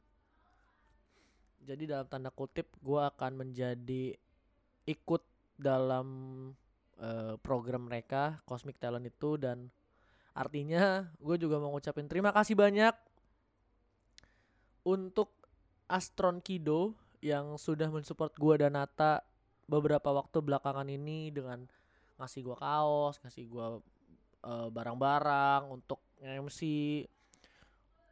[1.68, 4.16] Jadi dalam tanda kutip gue akan menjadi
[4.88, 5.24] ikut
[5.58, 6.08] dalam
[7.02, 9.68] uh, program mereka cosmic talent itu dan
[10.38, 12.94] Artinya gue juga mau ngucapin terima kasih banyak
[14.86, 15.34] untuk
[15.90, 16.94] Astron Kido
[17.26, 19.26] yang sudah mensupport gue dan Nata
[19.66, 21.66] beberapa waktu belakangan ini dengan
[22.22, 23.68] ngasih gue kaos, ngasih gue
[24.46, 26.62] uh, barang-barang untuk MC,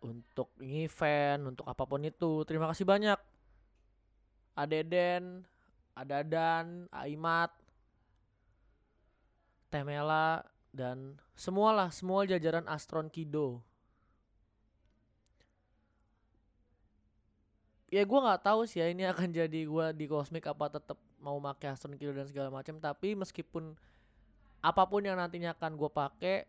[0.03, 2.43] untuk event, untuk apa pun itu.
[2.43, 3.19] Terima kasih banyak.
[4.55, 5.43] Adeden,
[5.95, 7.51] Adadan, Aimat,
[9.71, 10.43] Temela,
[10.75, 13.63] dan semualah semua jajaran Astron Kido.
[17.87, 21.39] Ya gue nggak tahu sih ya ini akan jadi gue di Cosmic apa tetap mau
[21.39, 23.71] pakai Astron Kido dan segala macam tapi meskipun
[24.59, 26.43] apa pun yang nantinya akan gue pakai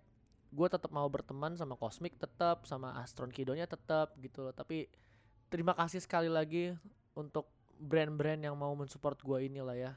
[0.51, 4.55] gue tetap mau berteman sama Cosmic tetap sama Astron Kidonya tetap gitu loh.
[4.57, 4.91] Tapi
[5.53, 6.75] terima kasih sekali lagi
[7.15, 7.47] untuk
[7.77, 9.93] brand-brand yang mau mensupport gue inilah ya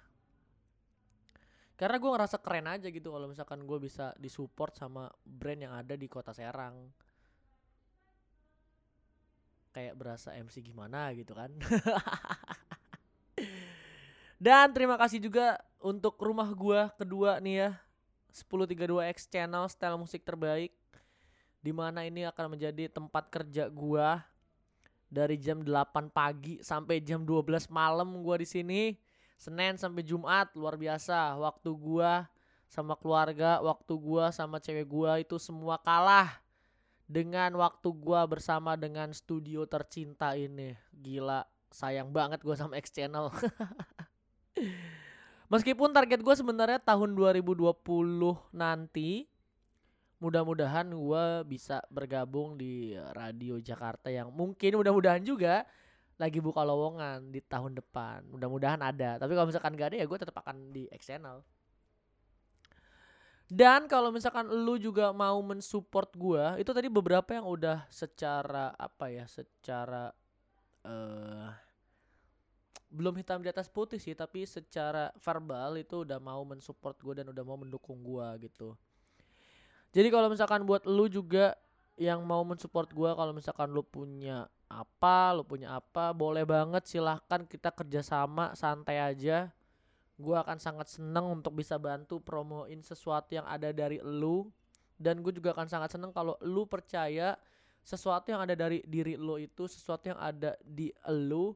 [1.80, 5.96] karena gue ngerasa keren aja gitu kalau misalkan gue bisa disupport sama brand yang ada
[5.96, 6.92] di kota Serang.
[9.72, 11.48] Kayak berasa MC gimana gitu kan.
[14.44, 17.72] Dan terima kasih juga untuk rumah gue kedua nih ya.
[18.36, 20.76] 1032X channel style musik terbaik.
[21.64, 24.08] Di mana ini akan menjadi tempat kerja gue
[25.08, 28.82] dari jam 8 pagi sampai jam 12 malam gue di sini
[29.40, 31.40] Senin sampai Jumat luar biasa.
[31.40, 32.28] Waktu gua
[32.68, 36.44] sama keluarga, waktu gua sama cewek gua itu semua kalah
[37.08, 40.76] dengan waktu gua bersama dengan studio tercinta ini.
[40.92, 43.32] Gila, sayang banget gua sama X Channel.
[45.50, 47.74] Meskipun target gue sebenarnya tahun 2020
[48.54, 49.26] nanti
[50.22, 55.66] mudah-mudahan gue bisa bergabung di radio Jakarta yang mungkin mudah-mudahan juga
[56.20, 58.28] lagi buka lowongan di tahun depan.
[58.28, 59.16] Mudah-mudahan ada.
[59.16, 61.40] Tapi kalau misalkan gak ada ya gue tetap akan di channel.
[63.50, 69.10] Dan kalau misalkan lu juga mau mensupport gue, itu tadi beberapa yang udah secara apa
[69.10, 70.14] ya, secara
[70.86, 71.50] uh,
[72.94, 77.34] belum hitam di atas putih sih, tapi secara verbal itu udah mau mensupport gue dan
[77.34, 78.78] udah mau mendukung gue gitu.
[79.98, 81.58] Jadi kalau misalkan buat lu juga
[81.98, 87.44] yang mau mensupport gue, kalau misalkan lu punya apa lo punya apa boleh banget silahkan
[87.44, 89.50] kita kerjasama santai aja.
[90.20, 94.46] Gue akan sangat seneng untuk bisa bantu promoin sesuatu yang ada dari lu.
[95.00, 97.40] Dan gue juga akan sangat seneng kalau lu percaya
[97.84, 101.56] sesuatu yang ada dari diri lo itu sesuatu yang ada di lu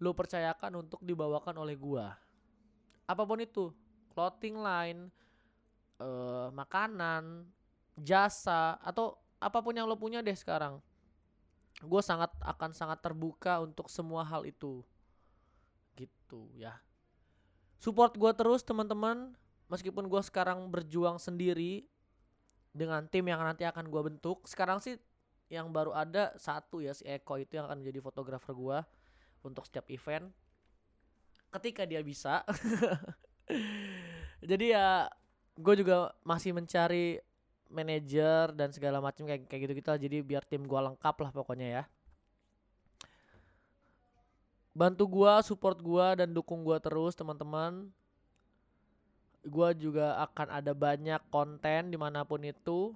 [0.00, 2.06] lu percayakan untuk dibawakan oleh gue
[3.04, 3.68] apa pun itu
[4.16, 5.12] clothing line
[6.00, 7.44] uh, makanan
[8.00, 10.80] jasa atau apa pun yang lo punya deh sekarang
[11.82, 14.84] gue sangat akan sangat terbuka untuk semua hal itu.
[15.98, 16.78] Gitu ya.
[17.82, 19.34] Support gue terus teman-teman.
[19.66, 21.88] Meskipun gue sekarang berjuang sendiri
[22.70, 24.44] dengan tim yang nanti akan gue bentuk.
[24.46, 25.00] Sekarang sih
[25.48, 28.78] yang baru ada satu ya si Eko itu yang akan menjadi fotografer gue
[29.46, 30.30] untuk setiap event.
[31.50, 32.42] Ketika dia bisa.
[34.50, 35.08] Jadi ya
[35.54, 37.22] gue juga masih mencari
[37.72, 41.68] manajer dan segala macam kayak kayak gitu gitu jadi biar tim gua lengkap lah pokoknya
[41.80, 41.84] ya.
[44.74, 47.90] Bantu gua support gua dan dukung gua terus teman-teman.
[49.44, 52.90] Gua juga akan ada banyak konten di mana pun itu.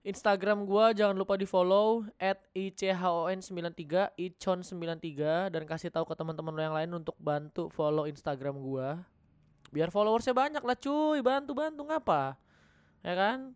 [0.00, 6.62] Instagram gua jangan lupa di follow at ichon93 ichon93 dan kasih tahu ke teman-teman lo
[6.64, 9.04] yang lain untuk bantu follow Instagram gua.
[9.70, 11.22] Biar followersnya banyak lah cuy.
[11.22, 12.34] Bantu bantu ngapa
[13.00, 13.52] ya kan?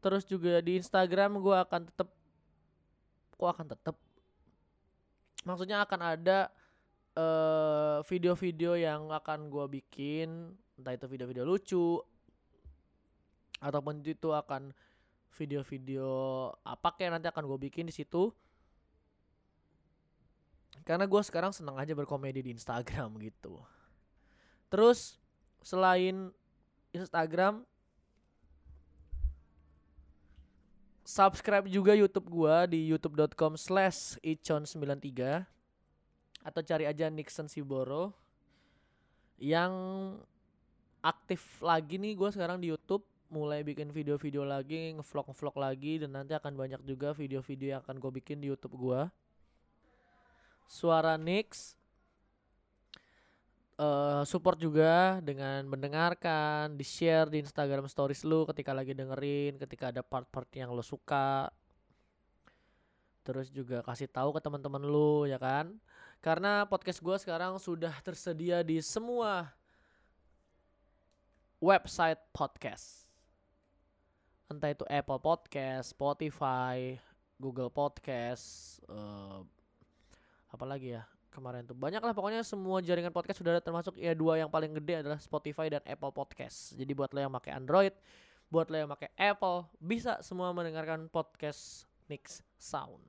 [0.00, 2.08] Terus juga di Instagram gua akan tetap
[3.36, 3.96] kok akan tetap
[5.44, 6.38] maksudnya akan ada
[7.14, 12.00] eh, video-video yang akan gua bikin entah itu video-video lucu
[13.60, 14.72] ataupun itu akan
[15.36, 16.08] video-video
[16.64, 18.32] apa kayak nanti akan gue bikin di situ.
[20.84, 23.60] Karena gue sekarang seneng aja berkomedi di Instagram gitu.
[24.72, 25.20] Terus
[25.60, 26.32] selain
[26.92, 27.64] Instagram
[31.06, 35.46] subscribe juga YouTube gua di youtube.com slash icon93
[36.42, 38.10] atau cari aja Nixon Siboro.
[39.38, 39.74] Yang
[41.02, 43.06] aktif lagi nih gue sekarang di YouTube.
[43.26, 46.02] Mulai bikin video-video lagi ngevlog ngevlog lagi.
[46.02, 49.10] Dan nanti akan banyak juga video-video yang akan gue bikin di YouTube gua.
[50.66, 51.74] Suara Nix
[53.76, 59.92] eh support juga dengan mendengarkan, di share di Instagram stories lu ketika lagi dengerin, ketika
[59.92, 61.52] ada part-part yang lo suka.
[63.26, 65.76] Terus juga kasih tahu ke teman-teman lu ya kan.
[66.24, 69.52] Karena podcast gua sekarang sudah tersedia di semua
[71.60, 73.04] website podcast.
[74.46, 76.96] Entah itu Apple Podcast, Spotify,
[77.36, 79.42] Google Podcast, eh
[80.46, 81.15] apa lagi ya?
[81.36, 81.76] Kemarin tuh.
[81.76, 85.20] Banyak lah pokoknya semua jaringan podcast sudah ada termasuk ya dua yang paling gede adalah
[85.20, 86.72] Spotify dan Apple Podcast.
[86.72, 87.92] Jadi buat lo yang pakai Android
[88.46, 93.02] buat lo yang pakai Apple bisa semua mendengarkan podcast Nix Sound.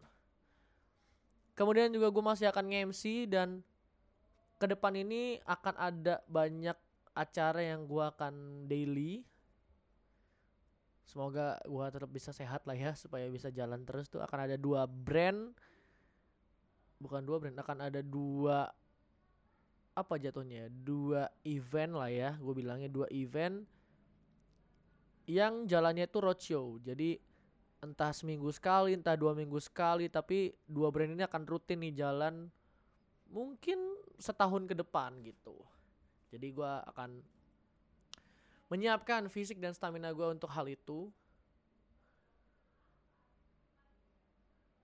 [1.54, 3.62] Kemudian juga gue masih akan nge-MC dan
[4.58, 6.78] ke depan ini akan ada banyak
[7.14, 9.26] acara yang gue akan daily.
[11.06, 14.22] Semoga gue tetap bisa sehat lah ya supaya bisa jalan terus tuh.
[14.22, 15.54] Akan ada dua brand
[16.98, 18.70] bukan dua brand akan ada dua
[19.98, 20.70] apa jatuhnya?
[20.70, 23.66] Dua event lah ya gue bilangnya dua event
[25.28, 26.78] yang jalannya itu roadshow.
[26.82, 27.18] Jadi
[27.78, 32.50] entah seminggu sekali entah dua minggu sekali tapi dua brand ini akan rutin nih jalan
[33.30, 33.78] mungkin
[34.18, 35.58] setahun ke depan gitu.
[36.34, 37.22] Jadi gue akan
[38.68, 41.08] menyiapkan fisik dan stamina gue untuk hal itu.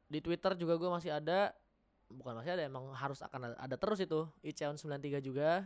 [0.08, 1.52] Di Twitter juga gue masih ada
[2.14, 4.26] bukan masih ada emang harus akan ada, ada terus itu.
[4.46, 5.66] Iceon 93 juga.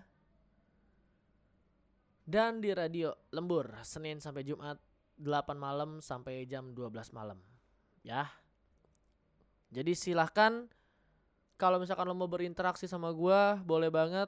[2.28, 4.76] Dan di radio lembur Senin sampai Jumat
[5.16, 7.40] 8 malam sampai jam 12 malam.
[8.04, 8.28] Ya.
[9.72, 10.68] Jadi silahkan
[11.56, 14.28] kalau misalkan lo mau berinteraksi sama gua boleh banget.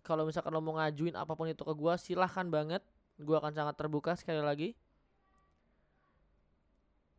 [0.00, 2.84] Kalau misalkan lo mau ngajuin apa pun itu ke gua silahkan banget.
[3.20, 4.76] Gua akan sangat terbuka sekali lagi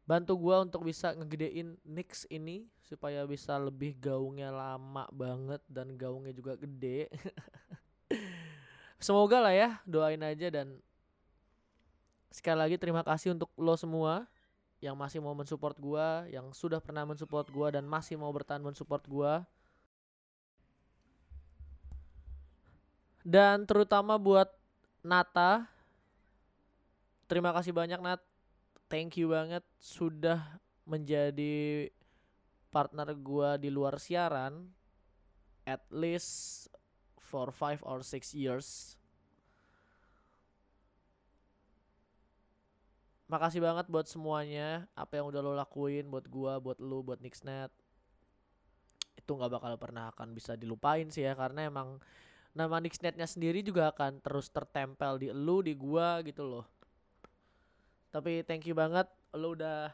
[0.06, 6.34] bantu gua untuk bisa ngegedein Nix ini supaya bisa lebih gaungnya lama banget dan gaungnya
[6.36, 7.08] juga gede.
[9.06, 10.78] Semoga lah ya, doain aja dan
[12.32, 14.30] sekali lagi terima kasih untuk lo semua
[14.82, 19.04] yang masih mau mensupport gua, yang sudah pernah mensupport gua dan masih mau bertahan mensupport
[19.06, 19.34] gua.
[23.22, 24.50] Dan terutama buat
[25.06, 25.70] Nata.
[27.30, 28.31] Terima kasih banyak Nat
[28.92, 31.88] thank you banget sudah menjadi
[32.68, 34.68] partner gua di luar siaran
[35.64, 36.68] at least
[37.16, 39.00] for five or six years.
[43.32, 47.72] Makasih banget buat semuanya apa yang udah lo lakuin buat gua, buat lu, buat Nixnet.
[49.16, 51.96] Itu nggak bakal pernah akan bisa dilupain sih ya karena emang
[52.52, 56.81] nama Nixnetnya sendiri juga akan terus tertempel di lu, di gua gitu loh
[58.12, 59.92] tapi thank you banget lo udah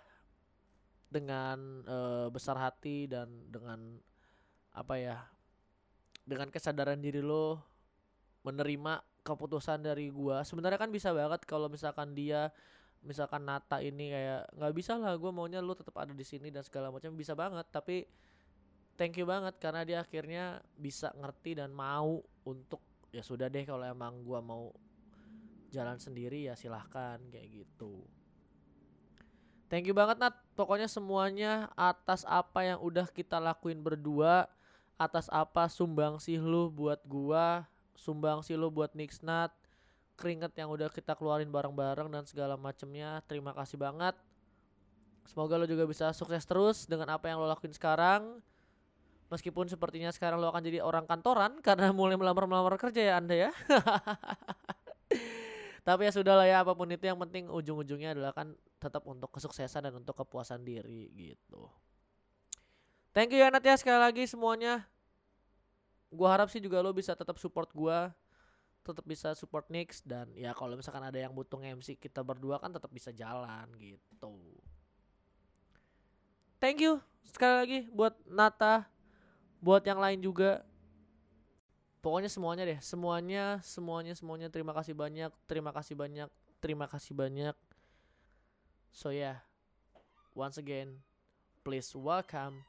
[1.08, 4.02] dengan uh, besar hati dan dengan
[4.76, 5.18] apa ya
[6.28, 7.62] dengan kesadaran diri lo
[8.44, 10.44] menerima keputusan dari gua.
[10.44, 12.52] Sebenarnya kan bisa banget kalau misalkan dia
[13.04, 16.64] misalkan Nata ini kayak nggak bisa lah gua maunya lo tetap ada di sini dan
[16.68, 17.64] segala macam bisa banget.
[17.72, 18.04] Tapi
[19.00, 23.88] thank you banget karena dia akhirnya bisa ngerti dan mau untuk ya sudah deh kalau
[23.88, 24.72] emang gua mau
[25.72, 28.04] jalan sendiri ya silahkan kayak gitu.
[29.68, 30.36] Thank you banget Nat.
[30.56, 34.48] Pokoknya semuanya atas apa yang udah kita lakuin berdua
[34.98, 39.54] atas apa sumbang sih lu buat gua sumbang sih lu buat Nixnat
[40.18, 43.22] keringet yang udah kita keluarin bareng-bareng dan segala macemnya.
[43.30, 44.18] Terima kasih banget.
[45.30, 48.42] Semoga lo juga bisa sukses terus dengan apa yang lo lakuin sekarang.
[49.30, 53.52] Meskipun sepertinya sekarang lo akan jadi orang kantoran karena mulai melamar-melamar kerja ya Anda ya.
[55.88, 59.32] Tapi ya sudah lah ya apa pun itu yang penting ujung-ujungnya adalah kan tetap untuk
[59.32, 61.72] kesuksesan dan untuk kepuasan diri gitu.
[63.16, 64.84] Thank you ya Nat ya sekali lagi semuanya.
[66.12, 68.12] Gua harap sih juga lo bisa tetap support gua
[68.84, 72.72] tetap bisa support Nix dan ya kalau misalkan ada yang butuh MC kita berdua kan
[72.72, 74.60] tetap bisa jalan gitu.
[76.60, 78.88] Thank you sekali lagi buat Nata,
[79.64, 80.68] buat yang lain juga.
[82.08, 84.48] Pokoknya semuanya deh, semuanya, semuanya, semuanya.
[84.48, 86.32] Terima kasih banyak, terima kasih banyak,
[86.64, 87.52] terima kasih banyak.
[88.96, 89.44] So yeah,
[90.32, 91.04] once again,
[91.68, 92.64] please welcome.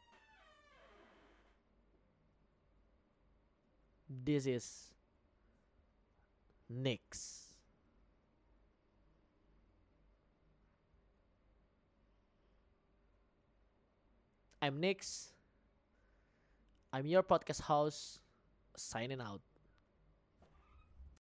[4.11, 4.91] This is
[6.67, 7.47] Nix.
[14.59, 15.31] I'm Nix.
[16.91, 18.19] I'm your podcast host,
[18.79, 19.41] signing out.